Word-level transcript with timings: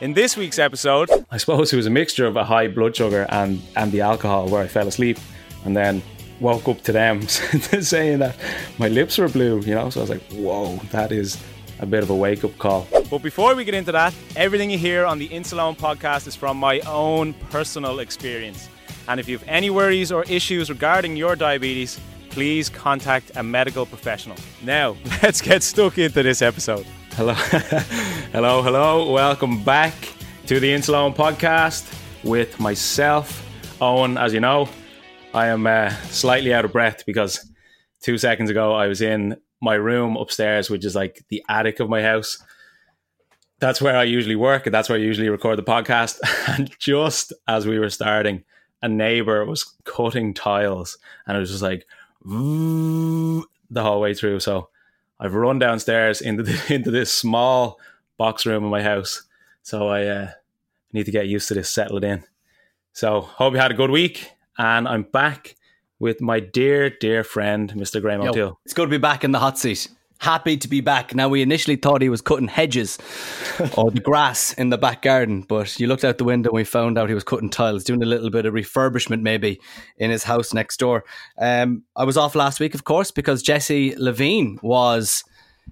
In 0.00 0.14
this 0.14 0.36
week's 0.36 0.60
episode, 0.60 1.10
I 1.28 1.38
suppose 1.38 1.72
it 1.72 1.76
was 1.76 1.86
a 1.86 1.90
mixture 1.90 2.24
of 2.24 2.36
a 2.36 2.44
high 2.44 2.68
blood 2.68 2.94
sugar 2.94 3.26
and, 3.30 3.60
and 3.74 3.90
the 3.90 4.00
alcohol 4.02 4.48
where 4.48 4.62
I 4.62 4.68
fell 4.68 4.86
asleep 4.86 5.18
and 5.64 5.76
then 5.76 6.02
woke 6.38 6.68
up 6.68 6.82
to 6.82 6.92
them 6.92 7.22
saying 7.26 8.20
that 8.20 8.36
my 8.78 8.86
lips 8.86 9.18
were 9.18 9.28
blue, 9.28 9.58
you 9.62 9.74
know? 9.74 9.90
So 9.90 9.98
I 9.98 10.02
was 10.02 10.10
like, 10.10 10.22
whoa, 10.30 10.76
that 10.92 11.10
is 11.10 11.42
a 11.80 11.86
bit 11.86 12.04
of 12.04 12.10
a 12.10 12.14
wake 12.14 12.44
up 12.44 12.56
call. 12.58 12.86
But 13.10 13.24
before 13.24 13.56
we 13.56 13.64
get 13.64 13.74
into 13.74 13.90
that, 13.90 14.14
everything 14.36 14.70
you 14.70 14.78
hear 14.78 15.04
on 15.04 15.18
the 15.18 15.28
Insuleoin 15.30 15.76
podcast 15.76 16.28
is 16.28 16.36
from 16.36 16.58
my 16.58 16.78
own 16.80 17.32
personal 17.50 17.98
experience. 17.98 18.68
And 19.08 19.18
if 19.18 19.28
you 19.28 19.36
have 19.36 19.48
any 19.48 19.68
worries 19.68 20.12
or 20.12 20.22
issues 20.28 20.70
regarding 20.70 21.16
your 21.16 21.34
diabetes, 21.34 21.98
please 22.30 22.68
contact 22.68 23.32
a 23.34 23.42
medical 23.42 23.84
professional. 23.84 24.36
Now, 24.62 24.96
let's 25.24 25.40
get 25.40 25.64
stuck 25.64 25.98
into 25.98 26.22
this 26.22 26.40
episode. 26.40 26.86
Hello, 27.18 27.32
hello, 28.32 28.62
hello. 28.62 29.10
Welcome 29.10 29.64
back 29.64 29.92
to 30.46 30.60
the 30.60 30.68
Insuleoin 30.68 31.16
podcast 31.16 31.92
with 32.22 32.60
myself, 32.60 33.44
Eoin. 33.80 34.16
As 34.16 34.32
you 34.32 34.38
know, 34.38 34.68
I 35.34 35.48
am 35.48 35.66
uh, 35.66 35.90
slightly 36.10 36.54
out 36.54 36.64
of 36.64 36.70
breath 36.70 37.04
because 37.06 37.50
two 38.00 38.18
seconds 38.18 38.50
ago 38.50 38.72
I 38.72 38.86
was 38.86 39.02
in 39.02 39.36
my 39.60 39.74
room 39.74 40.16
upstairs, 40.16 40.70
which 40.70 40.84
is 40.84 40.94
like 40.94 41.24
the 41.28 41.44
attic 41.48 41.80
of 41.80 41.88
my 41.88 42.02
house. 42.02 42.38
That's 43.58 43.82
where 43.82 43.96
I 43.96 44.04
usually 44.04 44.36
work, 44.36 44.66
and 44.66 44.72
that's 44.72 44.88
where 44.88 44.96
I 44.96 45.02
usually 45.02 45.28
record 45.28 45.58
the 45.58 45.64
podcast. 45.64 46.20
And 46.56 46.70
just 46.78 47.32
as 47.48 47.66
we 47.66 47.80
were 47.80 47.90
starting, 47.90 48.44
a 48.80 48.88
neighbor 48.88 49.44
was 49.44 49.64
cutting 49.82 50.34
tiles, 50.34 50.96
and 51.26 51.36
it 51.36 51.40
was 51.40 51.50
just 51.50 51.62
like 51.62 51.84
the 52.24 53.42
whole 53.82 54.00
way 54.00 54.14
through. 54.14 54.38
So 54.38 54.68
I've 55.20 55.34
run 55.34 55.58
downstairs 55.58 56.20
into 56.20 56.42
the, 56.42 56.62
into 56.74 56.90
this 56.90 57.12
small 57.12 57.78
box 58.16 58.46
room 58.46 58.64
in 58.64 58.70
my 58.70 58.82
house. 58.82 59.22
So 59.62 59.88
I 59.88 60.06
uh, 60.06 60.30
need 60.92 61.06
to 61.06 61.12
get 61.12 61.28
used 61.28 61.48
to 61.48 61.54
this, 61.54 61.70
settle 61.70 61.98
it 61.98 62.04
in. 62.04 62.24
So 62.92 63.20
hope 63.20 63.54
you 63.54 63.60
had 63.60 63.70
a 63.70 63.74
good 63.74 63.90
week, 63.90 64.32
and 64.56 64.88
I'm 64.88 65.02
back 65.02 65.56
with 66.00 66.20
my 66.20 66.40
dear, 66.40 66.90
dear 66.90 67.22
friend, 67.22 67.72
Mr. 67.74 68.00
Graham 68.00 68.22
O'Toole. 68.22 68.58
It's 68.64 68.74
good 68.74 68.86
to 68.86 68.90
be 68.90 68.98
back 68.98 69.24
in 69.24 69.32
the 69.32 69.38
hot 69.38 69.58
seat 69.58 69.88
happy 70.18 70.56
to 70.56 70.68
be 70.68 70.80
back. 70.80 71.14
Now, 71.14 71.28
we 71.28 71.42
initially 71.42 71.76
thought 71.76 72.02
he 72.02 72.08
was 72.08 72.20
cutting 72.20 72.48
hedges 72.48 72.98
or 73.76 73.90
the 73.90 74.00
grass 74.00 74.52
in 74.54 74.70
the 74.70 74.78
back 74.78 75.02
garden, 75.02 75.42
but 75.42 75.78
you 75.78 75.86
looked 75.86 76.04
out 76.04 76.18
the 76.18 76.24
window 76.24 76.50
and 76.50 76.56
we 76.56 76.64
found 76.64 76.98
out 76.98 77.08
he 77.08 77.14
was 77.14 77.24
cutting 77.24 77.50
tiles, 77.50 77.84
doing 77.84 78.02
a 78.02 78.06
little 78.06 78.30
bit 78.30 78.46
of 78.46 78.54
refurbishment 78.54 79.22
maybe 79.22 79.60
in 79.96 80.10
his 80.10 80.24
house 80.24 80.52
next 80.52 80.78
door. 80.78 81.04
Um, 81.38 81.84
I 81.96 82.04
was 82.04 82.16
off 82.16 82.34
last 82.34 82.60
week, 82.60 82.74
of 82.74 82.84
course, 82.84 83.10
because 83.10 83.42
Jesse 83.42 83.94
Levine 83.96 84.58
was 84.62 85.24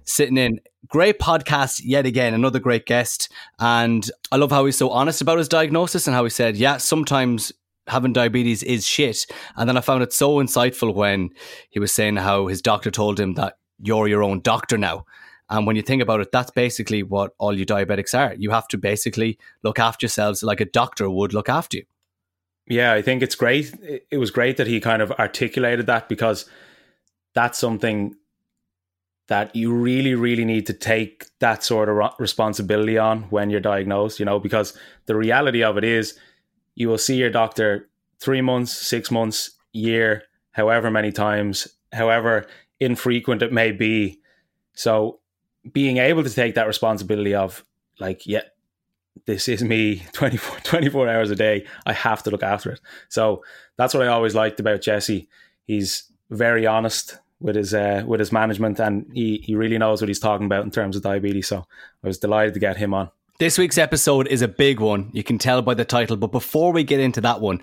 sitting 0.05 0.37
in. 0.37 0.59
Great 0.87 1.19
podcast 1.19 1.81
yet 1.83 2.05
again, 2.05 2.33
another 2.33 2.59
great 2.59 2.85
guest. 2.85 3.29
And 3.59 4.09
I 4.31 4.37
love 4.37 4.51
how 4.51 4.65
he's 4.65 4.77
so 4.77 4.89
honest 4.89 5.21
about 5.21 5.37
his 5.37 5.49
diagnosis 5.49 6.07
and 6.07 6.15
how 6.15 6.23
he 6.23 6.29
said, 6.29 6.55
yeah, 6.55 6.77
sometimes 6.77 7.51
having 7.87 8.13
diabetes 8.13 8.63
is 8.63 8.85
shit. 8.85 9.25
And 9.55 9.67
then 9.67 9.75
I 9.75 9.81
found 9.81 10.03
it 10.03 10.13
so 10.13 10.35
insightful 10.35 10.93
when 10.93 11.29
he 11.69 11.79
was 11.79 11.91
saying 11.91 12.17
how 12.17 12.47
his 12.47 12.61
doctor 12.61 12.91
told 12.91 13.19
him 13.19 13.33
that 13.33 13.57
you're 13.79 14.07
your 14.07 14.23
own 14.23 14.41
doctor 14.41 14.77
now. 14.77 15.05
And 15.49 15.65
when 15.65 15.75
you 15.75 15.81
think 15.81 16.01
about 16.01 16.19
it, 16.19 16.31
that's 16.31 16.51
basically 16.51 17.03
what 17.03 17.33
all 17.37 17.57
you 17.57 17.65
diabetics 17.65 18.17
are. 18.17 18.33
You 18.35 18.51
have 18.51 18.67
to 18.69 18.77
basically 18.77 19.37
look 19.63 19.79
after 19.79 20.05
yourselves 20.05 20.43
like 20.43 20.59
a 20.59 20.65
doctor 20.65 21.09
would 21.09 21.33
look 21.33 21.47
after 21.47 21.77
you. 21.77 21.83
Yeah, 22.69 22.91
I 22.93 23.01
think 23.01 23.23
it's 23.23 23.35
great. 23.35 23.73
It 24.11 24.17
was 24.17 24.29
great 24.29 24.57
that 24.57 24.67
he 24.67 24.81
kind 24.81 25.01
of 25.01 25.11
articulated 25.13 25.85
that 25.85 26.09
because 26.09 26.49
that's 27.33 27.57
something 27.57 28.15
that 29.27 29.55
you 29.55 29.73
really, 29.73 30.15
really 30.15 30.45
need 30.45 30.65
to 30.67 30.73
take 30.73 31.25
that 31.39 31.63
sort 31.63 31.89
of 31.89 32.11
responsibility 32.19 32.97
on 32.97 33.23
when 33.23 33.49
you're 33.49 33.59
diagnosed, 33.59 34.19
you 34.19 34.25
know, 34.25 34.39
because 34.39 34.77
the 35.05 35.15
reality 35.15 35.63
of 35.63 35.77
it 35.77 35.83
is 35.83 36.17
you 36.75 36.87
will 36.89 36.97
see 36.97 37.15
your 37.15 37.29
doctor 37.29 37.89
three 38.19 38.41
months, 38.41 38.71
six 38.73 39.11
months, 39.11 39.51
year, 39.73 40.23
however 40.51 40.89
many 40.89 41.11
times, 41.11 41.67
however 41.91 42.47
infrequent 42.79 43.41
it 43.41 43.51
may 43.51 43.71
be. 43.71 44.19
So 44.73 45.19
being 45.71 45.97
able 45.97 46.23
to 46.23 46.29
take 46.29 46.55
that 46.55 46.67
responsibility 46.67 47.33
of 47.33 47.63
like, 47.99 48.25
yeah, 48.25 48.43
this 49.25 49.47
is 49.47 49.63
me 49.63 50.03
24, 50.13 50.59
24 50.59 51.09
hours 51.09 51.31
a 51.31 51.35
day. 51.35 51.65
I 51.85 51.93
have 51.93 52.23
to 52.23 52.31
look 52.31 52.43
after 52.43 52.71
it. 52.71 52.81
So 53.09 53.43
that's 53.77 53.93
what 53.93 54.03
I 54.03 54.07
always 54.07 54.35
liked 54.35 54.59
about 54.59 54.81
Jesse. 54.81 55.27
He's 55.65 56.11
very 56.29 56.65
honest 56.65 57.17
with 57.39 57.55
his 57.55 57.73
uh, 57.73 58.03
with 58.05 58.19
his 58.19 58.31
management, 58.31 58.79
and 58.79 59.05
he 59.13 59.37
he 59.43 59.55
really 59.55 59.77
knows 59.77 60.01
what 60.01 60.07
he's 60.07 60.19
talking 60.19 60.45
about 60.45 60.63
in 60.63 60.71
terms 60.71 60.95
of 60.95 61.03
diabetes. 61.03 61.47
So 61.47 61.67
I 62.03 62.07
was 62.07 62.17
delighted 62.17 62.53
to 62.55 62.59
get 62.59 62.77
him 62.77 62.93
on. 62.93 63.11
This 63.39 63.57
week's 63.57 63.77
episode 63.77 64.27
is 64.27 64.41
a 64.41 64.47
big 64.47 64.79
one. 64.79 65.11
You 65.13 65.23
can 65.23 65.37
tell 65.37 65.61
by 65.61 65.75
the 65.75 65.85
title. 65.85 66.17
But 66.17 66.31
before 66.31 66.71
we 66.73 66.83
get 66.83 66.99
into 66.99 67.21
that 67.21 67.39
one, 67.39 67.61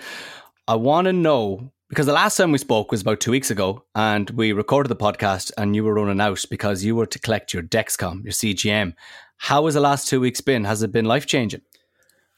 I 0.68 0.76
want 0.76 1.06
to 1.06 1.12
know 1.12 1.72
because 1.94 2.06
the 2.06 2.12
last 2.12 2.36
time 2.36 2.50
we 2.50 2.58
spoke 2.58 2.90
was 2.90 3.02
about 3.02 3.20
two 3.20 3.30
weeks 3.30 3.52
ago, 3.52 3.84
and 3.94 4.28
we 4.30 4.52
recorded 4.52 4.88
the 4.88 4.96
podcast, 4.96 5.52
and 5.56 5.76
you 5.76 5.84
were 5.84 5.94
running 5.94 6.20
out 6.20 6.44
because 6.50 6.82
you 6.82 6.96
were 6.96 7.06
to 7.06 7.20
collect 7.20 7.54
your 7.54 7.62
Dexcom, 7.62 8.24
your 8.24 8.32
CGM. 8.32 8.94
How 9.36 9.64
has 9.66 9.74
the 9.74 9.80
last 9.80 10.08
two 10.08 10.18
weeks 10.18 10.40
been? 10.40 10.64
Has 10.64 10.82
it 10.82 10.90
been 10.90 11.04
life 11.04 11.24
changing? 11.24 11.60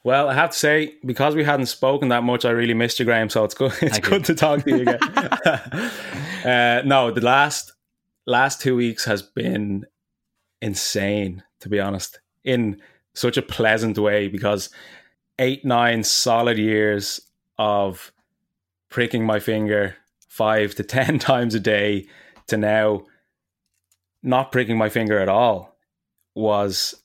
Well, 0.03 0.29
I 0.29 0.35
have 0.35 0.51
to 0.51 0.57
say, 0.59 0.93
because 1.03 1.33
we 1.33 1.43
hadn't 1.43 1.65
spoken 1.65 2.09
that 2.09 2.21
much, 2.21 2.45
I 2.45 2.51
really 2.51 2.75
missed 2.75 2.99
you, 2.99 3.05
Graham. 3.05 3.29
So 3.31 3.45
it's 3.45 3.55
good. 3.55 3.73
It's 3.81 3.97
good 3.97 4.25
to 4.25 4.35
talk 4.35 4.63
to 4.63 4.69
you 4.69 4.81
again. 4.81 4.99
uh, 6.45 6.83
no, 6.85 7.09
the 7.09 7.21
last 7.21 7.73
last 8.27 8.61
two 8.61 8.75
weeks 8.75 9.05
has 9.05 9.23
been 9.23 9.87
insane, 10.61 11.41
to 11.61 11.69
be 11.69 11.79
honest, 11.79 12.19
in 12.43 12.79
such 13.15 13.37
a 13.37 13.41
pleasant 13.41 13.97
way. 13.97 14.27
Because 14.27 14.69
eight, 15.39 15.65
nine 15.65 16.03
solid 16.03 16.59
years 16.59 17.19
of 17.57 18.11
pricking 18.89 19.25
my 19.25 19.39
finger 19.39 19.95
five 20.27 20.75
to 20.75 20.83
ten 20.95 21.19
times 21.19 21.55
a 21.55 21.59
day 21.59 22.07
to 22.47 22.57
now 22.57 23.05
not 24.23 24.51
pricking 24.51 24.77
my 24.77 24.89
finger 24.89 25.19
at 25.19 25.29
all 25.29 25.77
was 26.35 26.95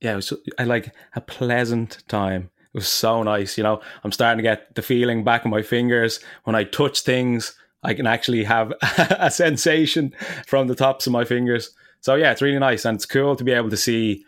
yeah, 0.00 0.12
it 0.12 0.16
was 0.16 0.32
I 0.58 0.64
like 0.64 0.94
a 1.14 1.20
pleasant 1.20 2.02
time. 2.08 2.50
It 2.72 2.78
was 2.78 2.88
so 2.88 3.22
nice, 3.22 3.58
you 3.58 3.64
know. 3.64 3.80
I'm 4.02 4.12
starting 4.12 4.38
to 4.38 4.42
get 4.42 4.74
the 4.74 4.82
feeling 4.82 5.24
back 5.24 5.44
in 5.44 5.50
my 5.50 5.62
fingers 5.62 6.20
when 6.44 6.56
I 6.56 6.64
touch 6.64 7.00
things. 7.00 7.54
I 7.82 7.94
can 7.94 8.06
actually 8.06 8.44
have 8.44 8.72
a 8.98 9.30
sensation 9.30 10.14
from 10.46 10.68
the 10.68 10.74
tops 10.74 11.06
of 11.06 11.12
my 11.12 11.24
fingers. 11.24 11.70
So 12.00 12.14
yeah, 12.14 12.32
it's 12.32 12.42
really 12.42 12.58
nice 12.58 12.84
and 12.84 12.96
it's 12.96 13.06
cool 13.06 13.36
to 13.36 13.44
be 13.44 13.52
able 13.52 13.70
to 13.70 13.76
see 13.76 14.24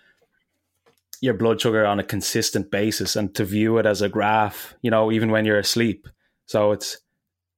your 1.20 1.34
blood 1.34 1.60
sugar 1.60 1.86
on 1.86 2.00
a 2.00 2.04
consistent 2.04 2.70
basis 2.70 3.14
and 3.16 3.34
to 3.34 3.44
view 3.44 3.78
it 3.78 3.86
as 3.86 4.02
a 4.02 4.08
graph, 4.08 4.74
you 4.82 4.90
know, 4.90 5.12
even 5.12 5.30
when 5.30 5.44
you're 5.44 5.58
asleep. 5.58 6.08
So 6.52 6.72
it's 6.72 6.98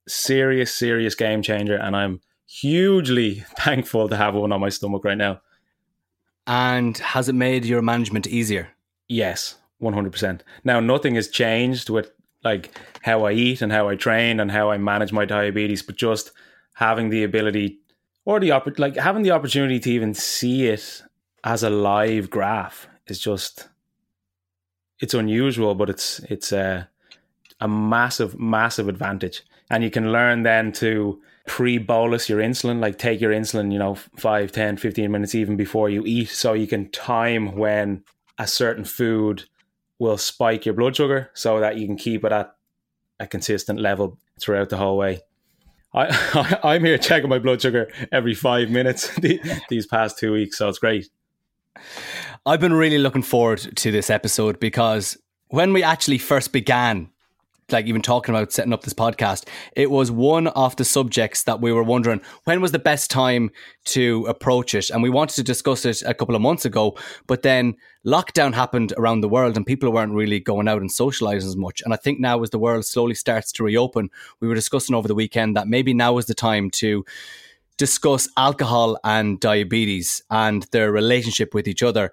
serious, 0.07 0.73
serious 0.73 1.17
game 1.17 1.43
changer, 1.43 1.75
and 1.75 1.97
I'm 1.97 2.21
hugely 2.47 3.41
thankful 3.59 4.09
to 4.09 4.17
have 4.17 4.37
one 4.37 4.53
on 4.53 4.61
my 4.61 4.69
stomach 4.69 5.05
right 5.05 5.19
now. 5.19 5.41
And 6.47 6.97
has 6.99 7.29
it 7.29 7.35
made 7.35 7.65
your 7.65 7.83
management 7.83 8.29
easier? 8.29 8.69
Yes, 9.09 9.57
100%. 9.83 10.43
Now, 10.63 10.79
nothing 10.79 11.17
has 11.17 11.27
changed 11.27 11.91
with 11.91 12.13
like 12.45 12.79
how 13.03 13.25
I 13.25 13.33
eat 13.33 13.63
and 13.63 13.73
how 13.73 13.89
I 13.89 13.97
train 13.97 14.39
and 14.39 14.53
how 14.53 14.71
I 14.71 14.79
manage 14.79 15.13
my 15.13 15.25
diabetes, 15.25 15.83
but 15.83 15.97
just 15.97 16.31
having 16.75 17.11
the 17.11 17.25
ability 17.25 17.81
or 18.25 18.39
the 18.39 18.51
oppor- 18.51 18.79
like 18.79 18.95
having 18.95 19.25
the 19.25 19.33
opportunity 19.33 19.81
to 19.81 19.91
even 19.91 20.15
see 20.15 20.69
it 20.69 21.03
as 21.43 21.65
a 21.65 21.71
live 21.71 22.31
graph 22.31 22.87
is 23.09 23.19
just 23.19 23.69
it's 25.01 25.15
unusual, 25.15 25.75
but 25.75 25.91
it's 25.91 26.21
it's 26.31 26.53
a 26.53 26.89
a 27.65 27.69
massive 27.69 28.39
massive 28.39 28.89
advantage, 28.89 29.43
and 29.71 29.83
you 29.83 29.91
can 29.91 30.13
learn 30.13 30.43
then 30.43 30.73
to 30.73 31.21
pre-bolus 31.47 32.29
your 32.29 32.41
insulin 32.41 32.81
like 32.81 32.97
take 32.97 33.21
your 33.21 33.31
insulin 33.31 33.71
you 33.71 33.79
know 33.79 33.95
5 33.95 34.51
10 34.51 34.79
15 34.79 35.11
minutes 35.11 35.35
even 35.35 35.57
before 35.59 35.91
you 35.91 36.03
eat 36.07 36.31
so 36.31 36.55
you 36.55 36.67
can 36.67 36.91
time 36.91 37.55
when 37.55 38.03
a 38.39 38.47
certain 38.47 38.83
food 38.83 39.45
will 39.99 40.19
spike 40.19 40.65
your 40.65 40.75
blood 40.75 40.97
sugar 40.97 41.31
so 41.35 41.61
that 41.61 41.77
you 41.77 41.87
can 41.87 41.97
keep 41.97 42.25
it 42.25 42.33
at 42.33 42.55
a 43.21 43.27
consistent 43.27 43.81
level 43.81 44.19
throughout 44.41 44.69
the 44.69 44.77
whole 44.77 44.97
way. 44.97 45.21
I, 45.93 46.59
I 46.65 46.75
am 46.75 46.85
here 46.85 46.99
checking 46.99 47.31
my 47.31 47.39
blood 47.39 47.63
sugar 47.63 47.91
every 48.11 48.35
five 48.35 48.71
minutes 48.71 49.15
these 49.69 49.87
past 49.87 50.19
two 50.19 50.33
weeks 50.33 50.59
so 50.59 50.69
it's 50.69 50.79
great. 50.79 51.09
I've 52.47 52.61
been 52.61 52.75
really 52.75 52.99
looking 52.99 53.23
forward 53.23 53.77
to 53.77 53.91
this 53.91 54.11
episode 54.11 54.61
because 54.61 55.17
when 55.49 55.73
we 55.73 55.83
actually 55.83 56.19
first 56.19 56.53
began, 56.53 57.11
like 57.71 57.87
even 57.87 58.03
talking 58.03 58.35
about 58.35 58.53
setting 58.53 58.73
up 58.73 58.83
this 58.83 58.95
podcast, 58.95 59.47
it 59.75 59.91
was 59.91 60.11
one 60.11 60.49
of 60.49 60.77
the 60.77 60.85
subjects 60.85 61.45
that 61.45 61.61
we 61.61 61.73
were 61.73 61.83
wondering 61.83 62.21
when 62.45 62.61
was 62.61 62.73
the 62.73 62.79
best 62.79 63.11
time 63.11 63.51
to 63.87 64.27
approach 64.27 64.75
it. 64.75 64.91
And 64.91 65.03
we 65.03 65.11
wanted 65.11 65.37
to 65.37 65.43
discuss 65.43 65.85
it 65.85 66.03
a 66.03 66.15
couple 66.15 66.35
of 66.35 66.43
months 66.43 66.65
ago, 66.65 66.97
but 67.27 67.43
then 67.43 67.77
lockdown 68.07 68.55
happened 68.55 68.93
around 68.97 69.21
the 69.21 69.29
world 69.29 69.57
and 69.57 69.67
people 69.67 69.91
weren't 69.91 70.13
really 70.13 70.41
going 70.41 70.69
out 70.69 70.81
and 70.81 70.93
socializing 70.93 71.49
as 71.49 71.57
much. 71.57 71.81
And 71.83 71.95
I 71.95 71.97
think 71.97 72.21
now 72.21 72.43
as 72.43 72.51
the 72.51 72.59
world 72.59 72.85
slowly 72.85 73.15
starts 73.15 73.53
to 73.53 73.65
reopen, 73.65 74.11
we 74.41 74.49
were 74.49 74.55
discussing 74.55 74.95
over 74.95 75.09
the 75.09 75.15
weekend 75.15 75.57
that 75.57 75.69
maybe 75.69 75.95
now 75.95 76.19
is 76.19 76.27
the 76.27 76.35
time 76.35 76.71
to 76.73 77.05
discuss 77.77 78.29
alcohol 78.37 78.99
and 79.05 79.41
diabetes 79.41 80.23
and 80.31 80.65
their 80.71 80.93
relationship 80.93 81.55
with 81.55 81.67
each 81.67 81.83
other. 81.83 82.13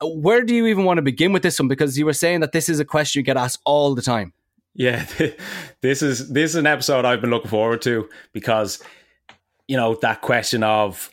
Where 0.00 0.44
do 0.44 0.54
you 0.54 0.66
even 0.66 0.84
want 0.84 0.98
to 0.98 1.02
begin 1.02 1.32
with 1.32 1.42
this 1.42 1.58
one? 1.58 1.68
Because 1.68 1.98
you 1.98 2.04
were 2.04 2.12
saying 2.12 2.40
that 2.40 2.52
this 2.52 2.68
is 2.68 2.78
a 2.78 2.84
question 2.84 3.20
you 3.20 3.24
get 3.24 3.36
asked 3.36 3.60
all 3.64 3.94
the 3.94 4.02
time. 4.02 4.32
Yeah, 4.74 5.06
this 5.80 6.02
is 6.02 6.30
this 6.30 6.50
is 6.50 6.56
an 6.56 6.66
episode 6.66 7.04
I've 7.04 7.20
been 7.20 7.30
looking 7.30 7.50
forward 7.50 7.82
to 7.82 8.08
because 8.32 8.82
you 9.68 9.76
know 9.76 9.94
that 9.96 10.20
question 10.20 10.62
of 10.62 11.10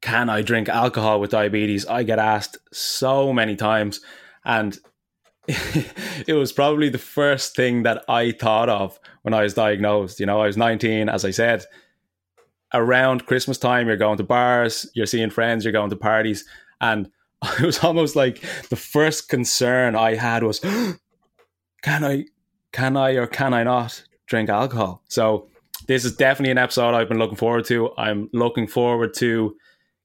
can 0.00 0.28
I 0.28 0.42
drink 0.42 0.68
alcohol 0.68 1.18
with 1.18 1.30
diabetes? 1.30 1.86
I 1.86 2.02
get 2.02 2.18
asked 2.18 2.58
so 2.72 3.32
many 3.32 3.56
times, 3.56 4.00
and 4.44 4.78
it 5.48 6.34
was 6.34 6.52
probably 6.52 6.90
the 6.90 6.98
first 6.98 7.56
thing 7.56 7.84
that 7.84 8.04
I 8.08 8.32
thought 8.32 8.68
of 8.68 8.98
when 9.22 9.34
I 9.34 9.42
was 9.42 9.54
diagnosed. 9.54 10.20
You 10.20 10.26
know, 10.26 10.40
I 10.40 10.46
was 10.46 10.56
19, 10.56 11.08
as 11.08 11.24
I 11.24 11.30
said, 11.30 11.64
around 12.74 13.26
Christmas 13.26 13.56
time, 13.56 13.86
you're 13.86 13.96
going 13.96 14.18
to 14.18 14.24
bars, 14.24 14.90
you're 14.94 15.06
seeing 15.06 15.30
friends, 15.30 15.64
you're 15.64 15.72
going 15.72 15.90
to 15.90 15.96
parties. 15.96 16.44
And 16.80 17.10
it 17.58 17.64
was 17.64 17.82
almost 17.82 18.16
like 18.16 18.40
the 18.68 18.76
first 18.76 19.28
concern 19.28 19.94
I 19.96 20.14
had 20.16 20.42
was, 20.42 20.60
can 21.82 22.04
I, 22.04 22.26
can 22.74 22.96
I, 22.96 23.12
or 23.12 23.28
can 23.28 23.54
I 23.54 23.62
not 23.62 24.02
drink 24.26 24.50
alcohol? 24.50 25.00
So 25.08 25.46
this 25.86 26.04
is 26.04 26.16
definitely 26.16 26.50
an 26.50 26.58
episode 26.58 26.92
I've 26.92 27.08
been 27.08 27.20
looking 27.20 27.36
forward 27.36 27.64
to. 27.66 27.90
I'm 27.96 28.28
looking 28.32 28.66
forward 28.66 29.14
to 29.14 29.56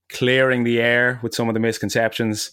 clearing 0.09 0.63
the 0.63 0.79
air 0.79 1.19
with 1.23 1.33
some 1.33 1.47
of 1.47 1.55
the 1.55 1.59
misconceptions, 1.59 2.51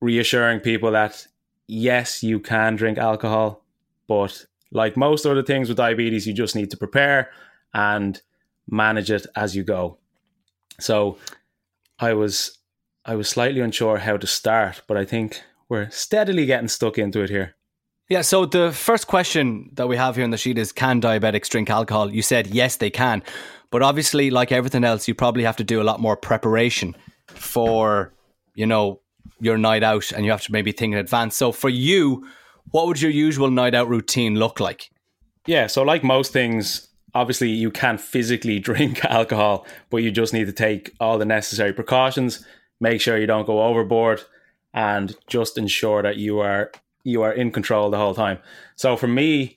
reassuring 0.00 0.60
people 0.60 0.90
that 0.90 1.28
yes, 1.68 2.24
you 2.24 2.40
can 2.40 2.74
drink 2.74 2.98
alcohol, 2.98 3.64
but 4.08 4.46
like 4.72 4.96
most 4.96 5.24
other 5.24 5.44
things 5.44 5.68
with 5.68 5.78
diabetes, 5.78 6.26
you 6.26 6.32
just 6.32 6.56
need 6.56 6.72
to 6.72 6.76
prepare 6.76 7.30
and 7.72 8.20
manage 8.68 9.12
it 9.12 9.26
as 9.36 9.54
you 9.54 9.62
go. 9.62 9.96
So 10.80 11.18
I 12.00 12.14
was 12.14 12.58
I 13.04 13.14
was 13.14 13.28
slightly 13.28 13.60
unsure 13.60 13.98
how 13.98 14.16
to 14.16 14.26
start, 14.26 14.82
but 14.88 14.96
I 14.96 15.04
think 15.04 15.40
we're 15.68 15.88
steadily 15.90 16.46
getting 16.46 16.68
stuck 16.68 16.98
into 16.98 17.20
it 17.22 17.30
here. 17.30 17.54
Yeah, 18.10 18.22
so 18.22 18.44
the 18.44 18.72
first 18.72 19.06
question 19.06 19.70
that 19.74 19.86
we 19.86 19.96
have 19.96 20.16
here 20.16 20.24
on 20.24 20.30
the 20.30 20.36
sheet 20.36 20.58
is 20.58 20.72
can 20.72 21.00
diabetics 21.00 21.48
drink 21.48 21.70
alcohol? 21.70 22.12
You 22.12 22.22
said 22.22 22.48
yes 22.48 22.74
they 22.74 22.90
can. 22.90 23.22
But 23.70 23.82
obviously 23.82 24.30
like 24.30 24.50
everything 24.50 24.82
else 24.82 25.06
you 25.06 25.14
probably 25.14 25.44
have 25.44 25.56
to 25.58 25.64
do 25.64 25.80
a 25.80 25.84
lot 25.84 26.00
more 26.00 26.16
preparation 26.16 26.96
for, 27.28 28.12
you 28.56 28.66
know, 28.66 29.00
your 29.38 29.56
night 29.56 29.84
out 29.84 30.10
and 30.10 30.24
you 30.24 30.32
have 30.32 30.42
to 30.42 30.50
maybe 30.50 30.72
think 30.72 30.92
in 30.92 30.98
advance. 30.98 31.36
So 31.36 31.52
for 31.52 31.68
you, 31.68 32.26
what 32.72 32.88
would 32.88 33.00
your 33.00 33.12
usual 33.12 33.48
night 33.48 33.76
out 33.76 33.88
routine 33.88 34.34
look 34.34 34.58
like? 34.58 34.90
Yeah, 35.46 35.68
so 35.68 35.84
like 35.84 36.02
most 36.02 36.32
things 36.32 36.88
obviously 37.14 37.50
you 37.50 37.70
can't 37.70 38.00
physically 38.00 38.58
drink 38.70 39.04
alcohol, 39.04 39.64
but 39.88 39.98
you 39.98 40.10
just 40.10 40.32
need 40.32 40.46
to 40.46 40.52
take 40.52 40.96
all 40.98 41.16
the 41.16 41.24
necessary 41.24 41.72
precautions, 41.72 42.44
make 42.80 43.00
sure 43.00 43.16
you 43.16 43.28
don't 43.28 43.46
go 43.46 43.62
overboard, 43.62 44.20
and 44.74 45.16
just 45.28 45.56
ensure 45.56 46.02
that 46.02 46.16
you 46.16 46.40
are 46.40 46.72
you 47.04 47.22
are 47.22 47.32
in 47.32 47.50
control 47.50 47.90
the 47.90 47.96
whole 47.96 48.14
time. 48.14 48.38
So 48.76 48.96
for 48.96 49.06
me, 49.06 49.56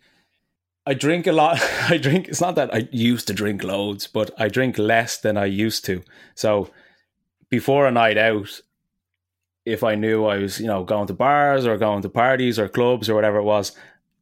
I 0.85 0.93
drink 0.93 1.27
a 1.27 1.31
lot. 1.31 1.59
I 1.89 1.97
drink. 1.97 2.27
It's 2.27 2.41
not 2.41 2.55
that 2.55 2.73
I 2.73 2.87
used 2.91 3.27
to 3.27 3.33
drink 3.33 3.63
loads, 3.63 4.07
but 4.07 4.31
I 4.37 4.47
drink 4.49 4.77
less 4.77 5.17
than 5.17 5.37
I 5.37 5.45
used 5.45 5.85
to. 5.85 6.03
So 6.35 6.69
before 7.49 7.87
a 7.87 7.91
night 7.91 8.17
out, 8.17 8.61
if 9.65 9.83
I 9.83 9.95
knew 9.95 10.25
I 10.25 10.37
was, 10.39 10.59
you 10.59 10.67
know, 10.67 10.83
going 10.83 11.07
to 11.07 11.13
bars 11.13 11.65
or 11.65 11.77
going 11.77 12.01
to 12.01 12.09
parties 12.09 12.59
or 12.59 12.67
clubs 12.67 13.09
or 13.09 13.15
whatever 13.15 13.37
it 13.37 13.43
was, 13.43 13.71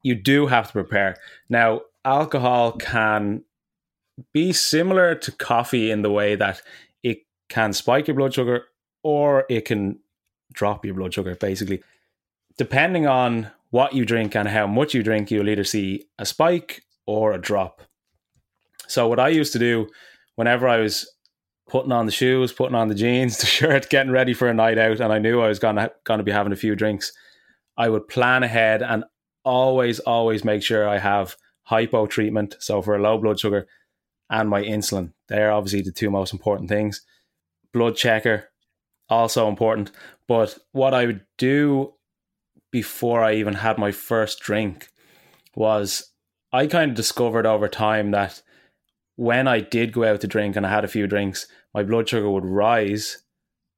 you 0.03 0.15
do 0.15 0.47
have 0.47 0.67
to 0.67 0.73
prepare. 0.73 1.17
Now, 1.49 1.81
alcohol 2.05 2.73
can 2.73 3.43
be 4.33 4.53
similar 4.53 5.15
to 5.15 5.31
coffee 5.31 5.89
in 5.89 6.01
the 6.01 6.11
way 6.11 6.35
that 6.35 6.61
it 7.01 7.25
can 7.49 7.73
spike 7.73 8.07
your 8.07 8.15
blood 8.15 8.33
sugar 8.33 8.65
or 9.03 9.45
it 9.49 9.65
can 9.65 9.99
drop 10.53 10.85
your 10.85 10.93
blood 10.93 11.13
sugar, 11.13 11.35
basically. 11.35 11.81
Depending 12.61 13.07
on 13.07 13.49
what 13.71 13.93
you 13.95 14.05
drink 14.05 14.35
and 14.35 14.47
how 14.47 14.67
much 14.67 14.93
you 14.93 15.01
drink, 15.01 15.31
you'll 15.31 15.49
either 15.49 15.63
see 15.63 16.05
a 16.19 16.27
spike 16.27 16.83
or 17.07 17.33
a 17.33 17.41
drop. 17.41 17.81
So, 18.87 19.07
what 19.07 19.19
I 19.19 19.29
used 19.29 19.51
to 19.53 19.57
do 19.57 19.87
whenever 20.35 20.67
I 20.67 20.77
was 20.77 21.11
putting 21.67 21.91
on 21.91 22.05
the 22.05 22.11
shoes, 22.11 22.53
putting 22.53 22.75
on 22.75 22.87
the 22.87 22.93
jeans, 22.93 23.37
the 23.39 23.47
shirt, 23.47 23.89
getting 23.89 24.11
ready 24.11 24.35
for 24.35 24.47
a 24.47 24.53
night 24.53 24.77
out, 24.77 24.99
and 24.99 25.11
I 25.11 25.17
knew 25.17 25.41
I 25.41 25.47
was 25.47 25.57
gonna 25.57 25.89
gonna 26.03 26.21
be 26.21 26.31
having 26.31 26.53
a 26.53 26.55
few 26.55 26.75
drinks, 26.75 27.11
I 27.77 27.89
would 27.89 28.07
plan 28.07 28.43
ahead 28.43 28.83
and 28.83 29.05
always, 29.43 29.97
always 29.97 30.43
make 30.43 30.61
sure 30.61 30.87
I 30.87 30.99
have 30.99 31.37
hypo 31.63 32.05
treatment, 32.05 32.57
so 32.59 32.83
for 32.83 32.95
a 32.95 33.01
low 33.01 33.17
blood 33.17 33.39
sugar, 33.39 33.65
and 34.29 34.47
my 34.47 34.61
insulin. 34.61 35.13
They're 35.29 35.51
obviously 35.51 35.81
the 35.81 35.91
two 35.91 36.11
most 36.11 36.31
important 36.31 36.69
things. 36.69 37.01
Blood 37.73 37.95
checker, 37.95 38.49
also 39.09 39.47
important. 39.47 39.89
But 40.27 40.59
what 40.73 40.93
I 40.93 41.07
would 41.07 41.21
do 41.39 41.95
before 42.71 43.23
I 43.23 43.33
even 43.35 43.55
had 43.55 43.77
my 43.77 43.91
first 43.91 44.39
drink 44.39 44.89
was 45.55 46.11
I 46.53 46.67
kind 46.67 46.91
of 46.91 46.97
discovered 46.97 47.45
over 47.45 47.67
time 47.67 48.11
that 48.11 48.41
when 49.15 49.47
I 49.47 49.59
did 49.59 49.93
go 49.93 50.03
out 50.03 50.21
to 50.21 50.27
drink 50.27 50.55
and 50.55 50.65
I 50.65 50.69
had 50.69 50.83
a 50.83 50.89
few 50.89 51.07
drinks, 51.07 51.47
my 51.73 51.83
blood 51.83 52.09
sugar 52.09 52.29
would 52.29 52.45
rise. 52.45 53.23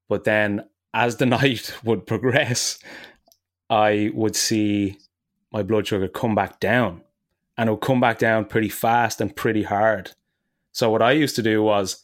But 0.08 0.24
then 0.24 0.64
as 0.94 1.18
the 1.18 1.26
night 1.38 1.74
would 1.84 2.06
progress, 2.06 2.80
I 3.70 4.12
would 4.14 4.36
see 4.36 4.98
my 5.52 5.64
blood 5.64 5.88
sugar 5.88 6.08
come 6.08 6.36
back 6.36 6.60
down 6.60 7.02
and 7.58 7.70
it 7.70 7.72
would 7.72 7.82
come 7.82 8.00
back 8.00 8.18
down 8.20 8.46
pretty 8.46 8.70
fast 8.70 9.22
and 9.22 9.36
pretty 9.36 9.64
hard. 9.64 10.12
So 10.72 10.90
what 10.90 11.02
I 11.02 11.12
used 11.12 11.36
to 11.36 11.44
do 11.44 11.62
was 11.62 12.04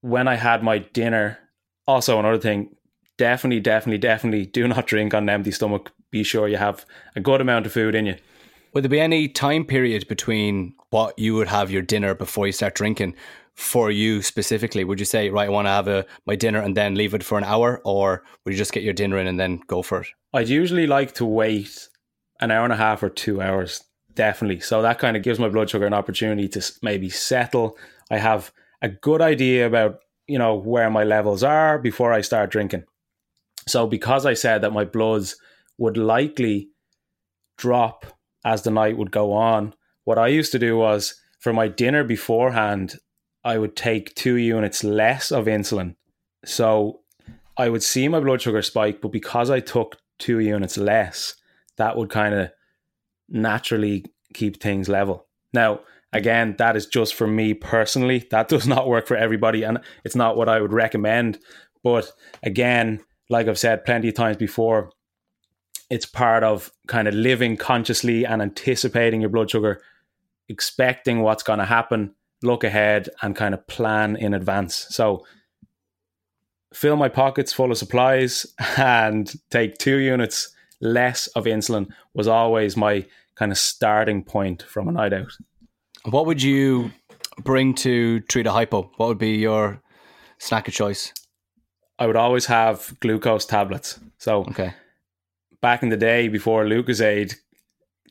when 0.00 0.28
I 0.28 0.34
had 0.36 0.62
my 0.62 0.78
dinner, 0.78 1.38
also 1.86 2.18
another 2.18 2.38
thing, 2.38 2.76
definitely, 3.16 3.60
definitely, 3.60 3.98
definitely 3.98 4.46
do 4.46 4.68
not 4.68 4.86
drink 4.86 5.14
on 5.14 5.24
an 5.24 5.30
empty 5.30 5.50
stomach. 5.50 5.92
Be 6.14 6.22
sure 6.22 6.46
you 6.46 6.58
have 6.58 6.86
a 7.16 7.20
good 7.20 7.40
amount 7.40 7.66
of 7.66 7.72
food 7.72 7.96
in 7.96 8.06
you. 8.06 8.14
Would 8.72 8.84
there 8.84 8.88
be 8.88 9.00
any 9.00 9.26
time 9.26 9.64
period 9.64 10.06
between 10.06 10.76
what 10.90 11.18
you 11.18 11.34
would 11.34 11.48
have 11.48 11.72
your 11.72 11.82
dinner 11.82 12.14
before 12.14 12.46
you 12.46 12.52
start 12.52 12.76
drinking 12.76 13.16
for 13.54 13.90
you 13.90 14.22
specifically? 14.22 14.84
Would 14.84 15.00
you 15.00 15.06
say, 15.06 15.28
right, 15.30 15.46
I 15.46 15.50
want 15.50 15.66
to 15.66 15.70
have 15.70 15.88
a, 15.88 16.06
my 16.24 16.36
dinner 16.36 16.60
and 16.60 16.76
then 16.76 16.94
leave 16.94 17.14
it 17.14 17.24
for 17.24 17.36
an 17.36 17.42
hour, 17.42 17.80
or 17.84 18.22
would 18.44 18.52
you 18.54 18.56
just 18.56 18.72
get 18.72 18.84
your 18.84 18.92
dinner 18.92 19.18
in 19.18 19.26
and 19.26 19.40
then 19.40 19.58
go 19.66 19.82
for 19.82 20.02
it? 20.02 20.06
I'd 20.32 20.48
usually 20.48 20.86
like 20.86 21.14
to 21.14 21.24
wait 21.24 21.88
an 22.40 22.52
hour 22.52 22.62
and 22.62 22.72
a 22.72 22.76
half 22.76 23.02
or 23.02 23.08
two 23.08 23.42
hours 23.42 23.82
definitely. 24.14 24.60
So 24.60 24.82
that 24.82 25.00
kind 25.00 25.16
of 25.16 25.24
gives 25.24 25.40
my 25.40 25.48
blood 25.48 25.68
sugar 25.68 25.84
an 25.84 25.94
opportunity 25.94 26.46
to 26.50 26.64
maybe 26.80 27.10
settle. 27.10 27.76
I 28.08 28.18
have 28.18 28.52
a 28.80 28.88
good 28.88 29.20
idea 29.20 29.66
about, 29.66 29.98
you 30.28 30.38
know, 30.38 30.54
where 30.54 30.90
my 30.90 31.02
levels 31.02 31.42
are 31.42 31.76
before 31.76 32.12
I 32.12 32.20
start 32.20 32.52
drinking. 32.52 32.84
So 33.66 33.88
because 33.88 34.24
I 34.24 34.34
said 34.34 34.60
that 34.60 34.72
my 34.72 34.84
bloods 34.84 35.34
would 35.78 35.96
likely 35.96 36.70
drop 37.56 38.06
as 38.44 38.62
the 38.62 38.70
night 38.70 38.96
would 38.96 39.10
go 39.10 39.32
on, 39.32 39.74
what 40.04 40.18
I 40.18 40.28
used 40.28 40.52
to 40.52 40.58
do 40.58 40.76
was 40.76 41.20
for 41.40 41.52
my 41.52 41.68
dinner 41.68 42.04
beforehand, 42.04 42.96
I 43.42 43.58
would 43.58 43.76
take 43.76 44.14
two 44.14 44.36
units 44.36 44.84
less 44.84 45.30
of 45.30 45.46
insulin. 45.46 45.96
So 46.44 47.00
I 47.56 47.68
would 47.68 47.82
see 47.82 48.08
my 48.08 48.20
blood 48.20 48.42
sugar 48.42 48.62
spike, 48.62 49.00
but 49.00 49.12
because 49.12 49.50
I 49.50 49.60
took 49.60 49.96
two 50.18 50.40
units 50.40 50.76
less, 50.76 51.34
that 51.76 51.96
would 51.96 52.10
kind 52.10 52.34
of 52.34 52.50
naturally 53.28 54.04
keep 54.32 54.60
things 54.60 54.88
level. 54.88 55.26
Now, 55.52 55.80
again, 56.12 56.56
that 56.58 56.76
is 56.76 56.86
just 56.86 57.14
for 57.14 57.26
me 57.26 57.54
personally. 57.54 58.26
That 58.30 58.48
does 58.54 58.66
not 58.66 58.88
work 58.88 59.06
for 59.06 59.16
everybody, 59.16 59.62
and 59.62 59.78
it's 60.04 60.16
not 60.16 60.36
what 60.36 60.48
I 60.48 60.60
would 60.60 60.72
recommend. 60.72 61.38
But 61.82 62.10
again, 62.42 63.00
like 63.30 63.48
I've 63.48 63.58
said 63.58 63.84
plenty 63.84 64.08
of 64.08 64.14
times 64.14 64.36
before, 64.36 64.90
it's 65.94 66.06
part 66.06 66.42
of 66.42 66.72
kind 66.88 67.06
of 67.06 67.14
living 67.14 67.56
consciously 67.56 68.26
and 68.26 68.42
anticipating 68.42 69.20
your 69.20 69.30
blood 69.30 69.48
sugar, 69.48 69.80
expecting 70.48 71.20
what's 71.20 71.44
going 71.44 71.60
to 71.60 71.64
happen, 71.64 72.12
look 72.42 72.64
ahead, 72.64 73.08
and 73.22 73.36
kind 73.36 73.54
of 73.54 73.64
plan 73.68 74.16
in 74.16 74.34
advance. 74.34 74.88
So, 74.90 75.24
fill 76.72 76.96
my 76.96 77.08
pockets 77.08 77.52
full 77.52 77.70
of 77.70 77.78
supplies 77.78 78.44
and 78.76 79.32
take 79.50 79.78
two 79.78 79.98
units 79.98 80.52
less 80.80 81.28
of 81.28 81.44
insulin 81.44 81.86
was 82.12 82.26
always 82.26 82.76
my 82.76 83.06
kind 83.36 83.52
of 83.52 83.58
starting 83.58 84.24
point 84.24 84.64
from 84.64 84.88
a 84.88 84.92
night 84.92 85.12
out. 85.12 85.30
What 86.06 86.26
would 86.26 86.42
you 86.42 86.90
bring 87.44 87.72
to 87.86 88.18
treat 88.22 88.48
a 88.48 88.52
hypo? 88.52 88.90
What 88.96 89.06
would 89.10 89.18
be 89.18 89.36
your 89.36 89.80
snack 90.38 90.66
of 90.66 90.74
choice? 90.74 91.12
I 92.00 92.08
would 92.08 92.16
always 92.16 92.46
have 92.46 92.96
glucose 92.98 93.46
tablets. 93.46 94.00
So 94.18 94.40
okay. 94.50 94.74
Back 95.64 95.82
in 95.82 95.88
the 95.88 95.96
day 95.96 96.28
before 96.28 96.66
Lucozade 96.66 97.36